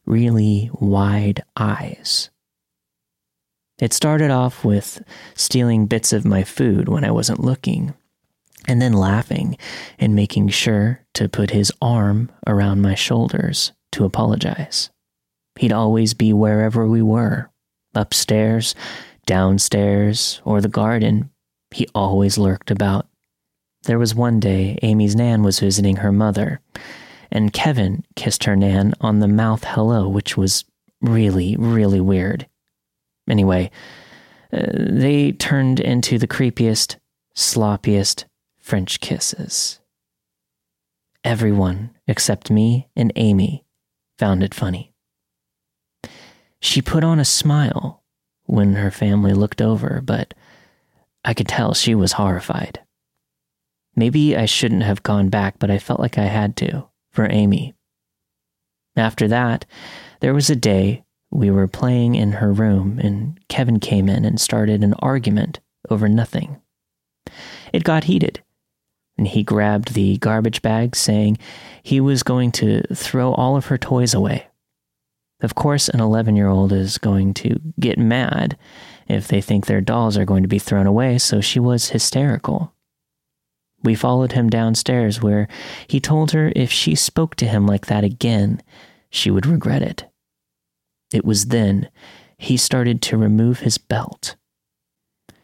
really 0.06 0.70
wide 0.74 1.44
eyes. 1.56 2.30
It 3.80 3.94
started 3.94 4.30
off 4.30 4.66
with 4.66 5.02
stealing 5.36 5.86
bits 5.86 6.14
of 6.14 6.26
my 6.26 6.44
food 6.44 6.88
when 6.90 7.04
I 7.04 7.12
wasn't 7.12 7.44
looking, 7.44 7.94
and 8.68 8.82
then 8.82 8.94
laughing 8.94 9.58
and 9.98 10.16
making 10.16 10.50
sure 10.50 11.02
to 11.14 11.30
put 11.30 11.52
his 11.52 11.72
arm 11.82 12.30
around 12.46 12.82
my 12.82 12.96
shoulders 12.96 13.72
to 13.94 14.06
apologize. 14.06 14.90
He'd 15.60 15.74
always 15.74 16.14
be 16.14 16.32
wherever 16.34 16.88
we 16.88 17.02
were 17.02 17.51
upstairs, 17.94 18.76
downstairs, 19.26 20.42
or 20.46 20.62
the 20.62 20.68
garden. 20.68 21.30
He 21.72 21.88
always 21.96 22.38
lurked 22.38 22.72
about. 22.72 23.08
There 23.84 24.00
was 24.00 24.14
one 24.14 24.40
day 24.40 24.78
Amy's 24.82 25.16
Nan 25.16 25.44
was 25.44 25.60
visiting 25.60 25.98
her 25.98 26.12
mother, 26.12 26.60
and 27.32 27.54
Kevin 27.54 28.04
kissed 28.16 28.44
her 28.44 28.56
Nan 28.56 28.94
on 29.02 29.20
the 29.20 29.28
mouth 29.28 29.64
hello, 29.64 30.08
which 30.08 30.38
was 30.38 30.66
really, 31.02 31.56
really 31.58 32.02
weird. 32.02 32.48
Anyway, 33.30 33.72
uh, 34.54 34.66
they 34.72 35.32
turned 35.32 35.80
into 35.80 36.18
the 36.18 36.28
creepiest, 36.28 36.98
sloppiest 37.36 38.26
French 38.60 39.00
kisses. 39.00 39.80
Everyone 41.24 41.92
except 42.08 42.52
me 42.52 42.90
and 42.96 43.12
Amy 43.16 43.64
found 44.18 44.44
it 44.44 44.54
funny. 44.54 44.91
She 46.62 46.82
put 46.82 47.04
on 47.04 47.20
a 47.20 47.26
smile 47.26 48.04
when 48.46 48.76
her 48.76 48.92
family 48.92 49.34
looked 49.34 49.62
over, 49.62 50.02
but 50.04 50.34
I 51.26 51.34
could 51.34 51.48
tell 51.48 51.74
she 51.74 51.96
was 51.96 52.14
horrified. 52.14 52.80
Maybe 53.96 54.38
I 54.38 54.46
shouldn't 54.46 54.84
have 54.84 55.04
gone 55.04 55.30
back, 55.30 55.56
but 55.60 55.72
I 55.72 55.80
felt 55.80 56.00
like 56.00 56.18
I 56.18 56.26
had 56.26 56.56
to 56.58 56.88
for 57.12 57.28
Amy. 57.30 57.74
After 58.96 59.28
that, 59.28 59.66
there 60.20 60.34
was 60.34 60.50
a 60.50 60.56
day 60.56 61.04
we 61.32 61.50
were 61.50 61.68
playing 61.68 62.16
in 62.16 62.34
her 62.34 62.54
room, 62.54 63.00
and 63.00 63.40
Kevin 63.48 63.80
came 63.80 64.08
in 64.08 64.24
and 64.24 64.40
started 64.40 64.84
an 64.84 64.94
argument 64.96 65.60
over 65.90 66.08
nothing. 66.08 66.62
It 67.74 67.84
got 67.84 68.04
heated, 68.04 68.44
and 69.18 69.28
he 69.28 69.44
grabbed 69.44 69.94
the 69.94 70.18
garbage 70.18 70.62
bag, 70.62 70.96
saying 70.96 71.38
he 71.82 72.00
was 72.00 72.22
going 72.24 72.52
to 72.54 72.84
throw 72.94 73.34
all 73.34 73.56
of 73.56 73.68
her 73.68 73.78
toys 73.78 74.14
away. 74.14 74.48
Of 75.42 75.56
course, 75.56 75.90
an 75.90 76.00
11 76.00 76.36
year 76.36 76.48
old 76.48 76.72
is 76.72 76.98
going 76.98 77.34
to 77.36 77.60
get 77.80 77.98
mad 77.98 78.58
if 79.08 79.28
they 79.28 79.42
think 79.42 79.66
their 79.66 79.82
dolls 79.82 80.18
are 80.18 80.26
going 80.26 80.44
to 80.44 80.50
be 80.50 80.60
thrown 80.60 80.86
away, 80.86 81.18
so 81.18 81.42
she 81.42 81.60
was 81.60 81.90
hysterical. 81.90 82.74
We 83.84 83.96
followed 83.96 84.34
him 84.34 84.50
downstairs, 84.50 85.22
where 85.22 85.48
he 85.88 86.00
told 86.00 86.32
her 86.32 86.54
if 86.56 86.72
she 86.72 86.94
spoke 86.94 87.36
to 87.36 87.48
him 87.48 87.66
like 87.66 87.88
that 87.88 88.04
again, 88.04 88.62
she 89.10 89.32
would 89.32 89.48
regret 89.48 89.82
it. 89.82 90.06
It 91.12 91.26
was 91.26 91.48
then 91.48 91.90
he 92.38 92.58
started 92.58 93.02
to 93.04 93.18
remove 93.18 93.60
his 93.60 93.80
belt. 93.80 94.36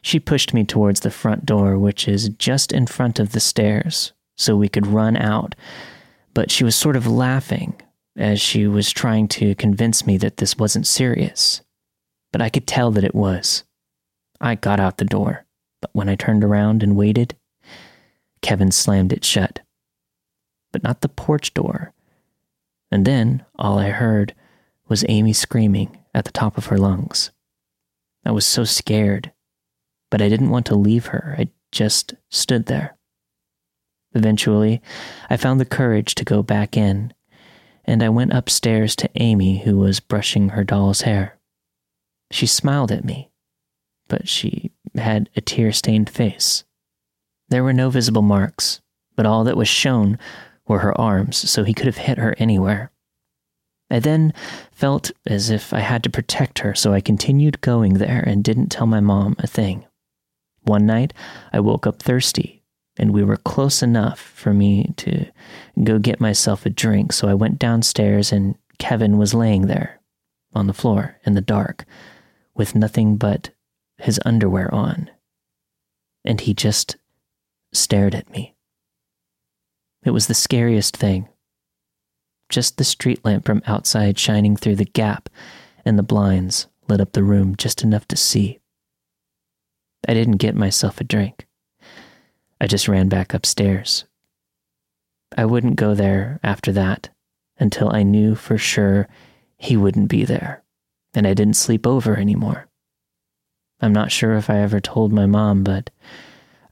She 0.02 0.20
pushed 0.20 0.54
me 0.54 0.64
towards 0.64 1.00
the 1.00 1.12
front 1.12 1.46
door, 1.46 1.78
which 1.78 2.08
is 2.08 2.30
just 2.30 2.72
in 2.72 2.86
front 2.86 3.20
of 3.20 3.32
the 3.32 3.40
stairs, 3.40 4.14
so 4.38 4.56
we 4.56 4.70
could 4.70 4.88
run 4.88 5.18
out, 5.18 5.56
but 6.36 6.52
she 6.52 6.64
was 6.64 6.76
sort 6.76 6.96
of 6.96 7.08
laughing 7.08 7.82
as 8.18 8.42
she 8.42 8.68
was 8.68 8.92
trying 8.92 9.28
to 9.28 9.56
convince 9.56 10.06
me 10.06 10.18
that 10.18 10.38
this 10.38 10.58
wasn't 10.58 10.88
serious. 10.88 11.62
But 12.32 12.42
I 12.42 12.50
could 12.50 12.68
tell 12.68 12.92
that 12.92 13.04
it 13.04 13.16
was. 13.16 13.64
I 14.42 14.56
got 14.56 14.80
out 14.80 14.98
the 14.98 15.06
door, 15.06 15.46
but 15.82 15.92
when 15.94 16.10
I 16.10 16.16
turned 16.16 16.44
around 16.44 16.84
and 16.84 16.96
waited, 16.96 17.36
Kevin 18.42 18.72
slammed 18.72 19.14
it 19.14 19.24
shut. 19.24 19.62
But 20.72 20.84
not 20.84 21.02
the 21.02 21.10
porch 21.10 21.54
door. 21.54 21.94
And 22.92 23.06
then 23.06 23.46
all 23.58 23.78
I 23.78 23.90
heard 23.90 24.34
was 24.88 25.06
Amy 25.08 25.34
screaming 25.34 25.98
at 26.14 26.26
the 26.26 26.32
top 26.32 26.58
of 26.58 26.68
her 26.68 26.78
lungs. 26.78 27.32
I 28.26 28.32
was 28.32 28.46
so 28.46 28.64
scared, 28.64 29.32
but 30.10 30.22
I 30.22 30.30
didn't 30.30 30.50
want 30.50 30.66
to 30.68 30.76
leave 30.76 31.08
her. 31.08 31.36
I 31.38 31.50
just 31.72 32.14
stood 32.30 32.66
there. 32.66 32.98
Eventually, 34.14 34.82
I 35.30 35.38
found 35.38 35.60
the 35.60 35.66
courage 35.66 36.16
to 36.16 36.26
go 36.26 36.42
back 36.42 36.76
in, 36.78 37.14
and 37.88 38.04
I 38.04 38.10
went 38.10 38.34
upstairs 38.34 38.96
to 38.98 39.10
Amy, 39.16 39.60
who 39.60 39.78
was 39.78 40.02
brushing 40.02 40.50
her 40.50 40.64
doll's 40.64 41.02
hair. 41.02 41.38
She 42.30 42.46
smiled 42.46 42.92
at 42.92 43.06
me, 43.06 43.32
but 44.10 44.28
she 44.28 44.72
had 44.96 45.30
a 45.36 45.42
tear 45.42 45.72
stained 45.72 46.10
face. 46.10 46.66
There 47.50 47.64
were 47.64 47.74
no 47.74 47.90
visible 47.90 48.22
marks, 48.22 48.82
but 49.16 49.26
all 49.26 49.46
that 49.46 49.58
was 49.58 49.70
shown 49.70 50.20
were 50.68 50.80
her 50.80 51.00
arms, 51.00 51.50
so 51.50 51.64
he 51.64 51.74
could 51.74 51.86
have 51.86 51.98
hit 51.98 52.18
her 52.18 52.36
anywhere. 52.38 52.92
I 53.90 54.00
then 54.00 54.34
felt 54.72 55.12
as 55.26 55.50
if 55.50 55.74
I 55.74 55.80
had 55.80 56.04
to 56.04 56.10
protect 56.10 56.60
her, 56.60 56.76
so 56.76 56.92
I 56.92 57.00
continued 57.00 57.62
going 57.62 57.96
there 57.96 58.22
and 58.22 58.44
didn't 58.44 58.68
tell 58.68 58.86
my 58.86 59.00
mom 59.00 59.36
a 59.40 59.48
thing. 59.48 59.86
One 60.64 60.86
night, 60.86 61.14
I 61.54 61.62
woke 61.62 61.88
up 61.88 62.02
thirsty, 62.02 62.57
and 62.98 63.14
we 63.14 63.24
were 63.24 63.38
close 63.38 63.82
enough 63.82 64.20
for 64.20 64.54
me 64.54 64.94
to 64.98 65.26
go 65.84 66.00
get 66.00 66.20
myself 66.20 66.66
a 66.66 66.70
drink, 66.70 67.14
so 67.14 67.28
I 67.28 67.34
went 67.34 67.60
downstairs, 67.60 68.32
and 68.32 68.56
Kevin 68.80 69.18
was 69.18 69.34
laying 69.34 69.68
there 69.68 70.00
on 70.54 70.68
the 70.68 70.74
floor 70.74 71.18
in 71.26 71.34
the 71.34 71.42
dark 71.42 71.86
with 72.56 72.76
nothing 72.76 73.18
but 73.18 73.52
his 73.98 74.20
underwear 74.26 74.74
on. 74.74 75.10
And 76.26 76.42
he 76.42 76.54
just 76.54 76.98
stared 77.74 78.16
at 78.16 78.30
me. 78.32 78.56
It 80.04 80.12
was 80.12 80.28
the 80.28 80.34
scariest 80.34 80.96
thing 80.96 81.28
just 82.50 82.78
the 82.78 82.84
street 82.84 83.24
lamp 83.26 83.46
from 83.46 83.62
outside 83.66 84.18
shining 84.18 84.56
through 84.56 84.76
the 84.76 84.86
gap 84.86 85.30
and 85.86 85.98
the 85.98 86.04
blinds 86.04 86.68
lit 86.88 87.02
up 87.02 87.14
the 87.14 87.24
room 87.24 87.56
just 87.56 87.84
enough 87.84 88.08
to 88.08 88.16
see. 88.16 88.60
I 90.08 90.14
didn't 90.14 90.38
get 90.38 90.56
myself 90.56 91.02
a 91.02 91.04
drink. 91.04 91.47
I 92.60 92.68
just 92.68 92.88
ran 92.88 93.10
back 93.10 93.34
upstairs. 93.34 94.06
I 95.36 95.46
wouldn't 95.46 95.76
go 95.76 95.94
there 95.94 96.40
after 96.44 96.72
that 96.74 97.10
until 97.60 97.94
I 97.94 98.04
knew 98.04 98.36
for 98.36 98.58
sure 98.58 99.08
he 99.58 99.78
wouldn't 99.78 100.10
be 100.10 100.26
there, 100.26 100.64
and 101.14 101.28
I 101.28 101.34
didn't 101.34 101.56
sleep 101.56 101.86
over 101.86 102.16
anymore. 102.16 102.68
I'm 103.80 103.94
not 103.94 104.12
sure 104.12 104.36
if 104.36 104.50
I 104.50 104.58
ever 104.60 104.80
told 104.80 105.14
my 105.14 105.26
mom, 105.26 105.64
but 105.64 105.90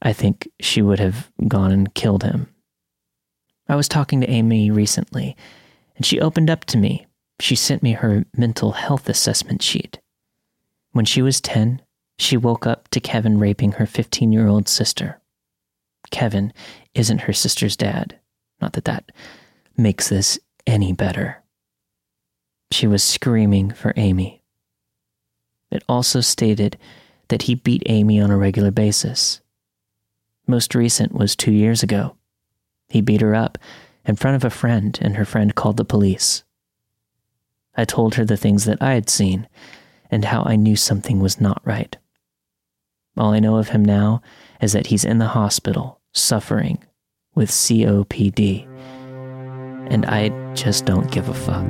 I 0.02 0.14
think 0.14 0.48
she 0.60 0.82
would 0.82 1.00
have 1.00 1.32
gone 1.48 1.72
and 1.72 1.94
killed 1.94 2.24
him. 2.24 2.48
I 3.68 3.76
was 3.76 3.88
talking 3.88 4.22
to 4.22 4.30
Amy 4.30 4.72
recently, 4.72 5.36
and 5.96 6.06
she 6.06 6.20
opened 6.20 6.50
up 6.50 6.66
to 6.66 6.78
me. 6.78 7.08
She 7.40 7.56
sent 7.56 7.84
me 7.84 7.94
her 7.94 8.26
mental 8.36 8.74
health 8.74 9.10
assessment 9.10 9.62
sheet. 9.62 10.00
When 10.92 11.06
she 11.06 11.22
was 11.22 11.42
10, 11.42 11.82
she 12.18 12.38
woke 12.38 12.66
up 12.66 12.88
to 12.90 13.00
Kevin 13.00 13.40
raping 13.40 13.74
her 13.74 13.86
15 13.86 14.32
year 14.32 14.48
old 14.48 14.68
sister. 14.68 15.20
Kevin 16.12 16.54
isn't 16.94 17.22
her 17.22 17.34
sister's 17.34 17.76
dad. 17.76 18.20
Not 18.62 18.74
that 18.74 18.86
that 18.86 19.12
makes 19.78 20.10
this 20.10 20.40
any 20.66 20.94
better. 20.94 21.44
She 22.72 22.88
was 22.88 23.04
screaming 23.04 23.72
for 23.72 23.94
Amy. 23.96 24.42
It 25.72 25.84
also 25.90 26.22
stated 26.22 26.78
that 27.28 27.44
he 27.44 27.56
beat 27.56 27.84
Amy 27.88 28.20
on 28.20 28.32
a 28.32 28.38
regular 28.38 28.72
basis. 28.72 29.42
Most 30.48 30.76
recent 30.76 31.14
was 31.14 31.36
two 31.36 31.52
years 31.52 31.84
ago. 31.84 32.16
He 32.88 33.02
beat 33.02 33.22
her 33.22 33.36
up 33.36 33.58
in 34.06 34.16
front 34.16 34.36
of 34.36 34.46
a 34.46 34.56
friend, 34.56 34.98
and 35.02 35.18
her 35.18 35.26
friend 35.26 35.56
called 35.56 35.78
the 35.78 35.86
police. 35.86 36.44
I 37.76 37.86
told 37.86 38.16
her 38.16 38.26
the 38.26 38.38
things 38.38 38.66
that 38.66 38.82
I 38.82 38.94
had 38.94 39.10
seen 39.10 39.48
and 40.12 40.26
how 40.26 40.44
I 40.44 40.56
knew 40.56 40.76
something 40.76 41.20
was 41.20 41.42
not 41.42 41.62
right. 41.66 41.98
All 43.18 43.34
I 43.34 43.40
know 43.40 43.58
of 43.58 43.70
him 43.70 43.84
now 43.84 44.22
is 44.62 44.74
that 44.74 44.88
he's 44.88 45.04
in 45.06 45.18
the 45.18 45.28
hospital 45.30 45.95
suffering 46.16 46.84
with 47.36 47.52
COPD, 47.52 48.66
and 49.92 50.06
I 50.06 50.30
just 50.54 50.86
don't 50.86 51.12
give 51.12 51.30
a 51.30 51.34
fuck. 51.34 51.70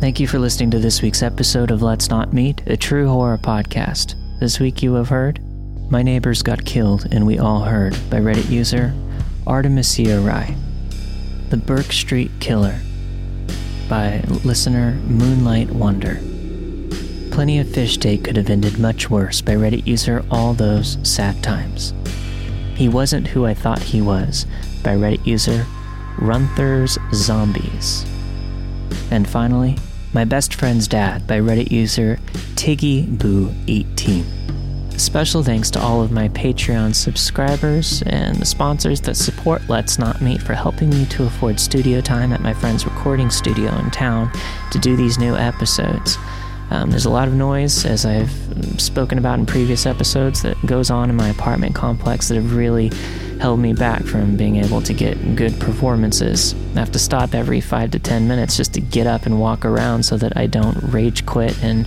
Thank 0.00 0.20
you 0.20 0.28
for 0.28 0.38
listening 0.38 0.70
to 0.72 0.78
this 0.78 1.00
week's 1.00 1.22
episode 1.22 1.70
of 1.70 1.80
Let's 1.82 2.10
Not 2.10 2.32
Meet, 2.32 2.62
a 2.66 2.76
true 2.76 3.08
horror 3.08 3.38
podcast. 3.38 4.14
This 4.38 4.60
week 4.60 4.82
you 4.82 4.92
have 4.94 5.08
heard 5.08 5.40
My 5.90 6.02
Neighbors 6.02 6.42
Got 6.42 6.64
Killed 6.64 7.06
and 7.12 7.26
We 7.26 7.38
All 7.38 7.60
Heard 7.60 7.92
by 8.08 8.16
Reddit 8.18 8.50
user 8.50 8.94
Artemisia 9.46 10.18
Rye. 10.18 10.56
The 11.50 11.58
Bourke 11.58 11.92
Street 11.92 12.30
Killer 12.40 12.80
by 13.88 14.24
listener 14.44 14.92
Moonlight 15.06 15.70
Wonder. 15.70 16.18
Plenty 17.30 17.58
of 17.58 17.70
Fish 17.70 17.98
Day 17.98 18.16
could 18.16 18.36
have 18.36 18.48
ended 18.48 18.78
much 18.78 19.10
worse 19.10 19.42
by 19.42 19.52
Reddit 19.52 19.86
user 19.86 20.24
All 20.30 20.54
Those 20.54 20.96
Sad 21.02 21.42
Times. 21.42 21.92
He 22.74 22.88
Wasn't 22.88 23.28
Who 23.28 23.44
I 23.44 23.52
Thought 23.52 23.82
He 23.82 24.00
Was 24.00 24.46
by 24.82 24.96
Reddit 24.96 25.26
user 25.26 25.66
Runthers 26.18 26.98
Zombies. 27.12 28.06
And 29.10 29.28
finally, 29.28 29.76
My 30.14 30.24
Best 30.24 30.54
Friend's 30.54 30.88
Dad 30.88 31.26
by 31.26 31.38
Reddit 31.40 31.70
user 31.70 32.18
TiggyBoo18. 32.54 34.24
Special 34.96 35.42
thanks 35.42 35.70
to 35.72 35.80
all 35.80 36.02
of 36.02 36.12
my 36.12 36.28
Patreon 36.30 36.94
subscribers 36.94 38.02
and 38.06 38.36
the 38.36 38.46
sponsors 38.46 39.00
that 39.02 39.16
support 39.16 39.62
Let's 39.68 39.98
Not 39.98 40.20
Meet 40.20 40.40
for 40.40 40.54
helping 40.54 40.90
me 40.90 41.04
to 41.06 41.24
afford 41.24 41.58
studio 41.58 42.00
time 42.00 42.32
at 42.32 42.40
my 42.40 42.54
friend's 42.54 42.84
recording 42.84 43.28
studio 43.28 43.76
in 43.78 43.90
town 43.90 44.30
to 44.70 44.78
do 44.78 44.96
these 44.96 45.18
new 45.18 45.34
episodes. 45.36 46.16
Um, 46.70 46.90
there's 46.90 47.04
a 47.04 47.10
lot 47.10 47.28
of 47.28 47.34
noise, 47.34 47.84
as 47.84 48.06
I've 48.06 48.30
spoken 48.80 49.18
about 49.18 49.38
in 49.38 49.46
previous 49.46 49.84
episodes, 49.84 50.42
that 50.42 50.56
goes 50.64 50.90
on 50.90 51.10
in 51.10 51.16
my 51.16 51.28
apartment 51.28 51.74
complex 51.74 52.28
that 52.28 52.36
have 52.36 52.54
really 52.54 52.90
held 53.40 53.60
me 53.60 53.72
back 53.72 54.04
from 54.04 54.36
being 54.36 54.56
able 54.56 54.80
to 54.82 54.94
get 54.94 55.36
good 55.36 55.58
performances. 55.60 56.54
I 56.74 56.78
have 56.78 56.92
to 56.92 56.98
stop 56.98 57.34
every 57.34 57.60
five 57.60 57.90
to 57.92 57.98
ten 57.98 58.26
minutes 58.26 58.56
just 58.56 58.72
to 58.74 58.80
get 58.80 59.06
up 59.06 59.26
and 59.26 59.40
walk 59.40 59.64
around 59.64 60.04
so 60.04 60.16
that 60.16 60.36
I 60.36 60.46
don't 60.46 60.76
rage 60.84 61.26
quit 61.26 61.62
and 61.62 61.86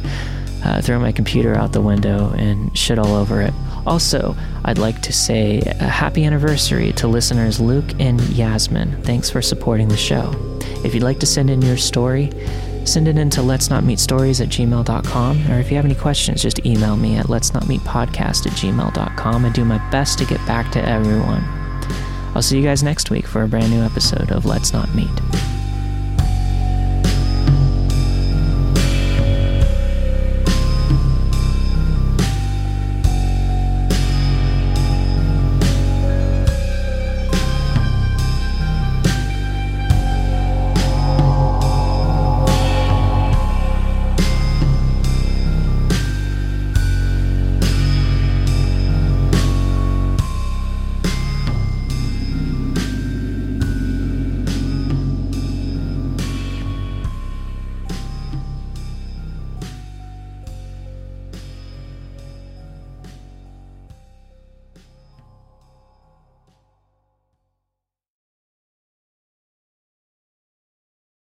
uh, 0.67 0.81
throw 0.81 0.99
my 0.99 1.13
computer 1.13 1.55
out 1.55 1.71
the 1.71 1.81
window 1.81 2.33
and 2.37 2.77
shit 2.77 2.99
all 2.99 3.15
over 3.15 3.41
it. 3.41 3.53
Also, 3.85 4.35
I'd 4.65 4.77
like 4.77 5.01
to 5.03 5.13
say 5.13 5.59
a 5.61 5.85
happy 5.85 6.25
anniversary 6.25 6.91
to 6.93 7.07
listeners 7.07 7.61
Luke 7.61 7.89
and 7.99 8.19
Yasmin. 8.29 9.01
Thanks 9.03 9.29
for 9.29 9.41
supporting 9.41 9.87
the 9.87 9.97
show. 9.97 10.33
If 10.83 10.93
you'd 10.93 11.03
like 11.03 11.19
to 11.19 11.25
send 11.25 11.49
in 11.49 11.61
your 11.61 11.77
story, 11.77 12.31
send 12.85 13.07
it 13.07 13.17
in 13.17 13.29
to 13.31 13.41
let's 13.41 13.69
not 13.69 13.85
meet 13.85 13.97
stories 13.97 14.41
at 14.41 14.49
gmail.com. 14.49 15.51
Or 15.51 15.59
if 15.59 15.71
you 15.71 15.77
have 15.77 15.85
any 15.85 15.95
questions, 15.95 16.41
just 16.41 16.65
email 16.65 16.97
me 16.97 17.15
at 17.15 17.29
let's 17.29 17.53
not 17.53 17.67
meet 17.69 17.81
podcast 17.81 18.45
at 18.45 18.53
gmail.com. 18.53 19.45
I 19.45 19.49
do 19.49 19.63
my 19.63 19.77
best 19.89 20.19
to 20.19 20.25
get 20.25 20.45
back 20.45 20.69
to 20.73 20.85
everyone. 20.85 21.43
I'll 22.35 22.41
see 22.41 22.57
you 22.57 22.63
guys 22.63 22.83
next 22.83 23.09
week 23.09 23.25
for 23.25 23.43
a 23.43 23.47
brand 23.47 23.71
new 23.71 23.81
episode 23.81 24.31
of 24.31 24.45
Let's 24.45 24.73
Not 24.73 24.93
Meet. 24.93 25.56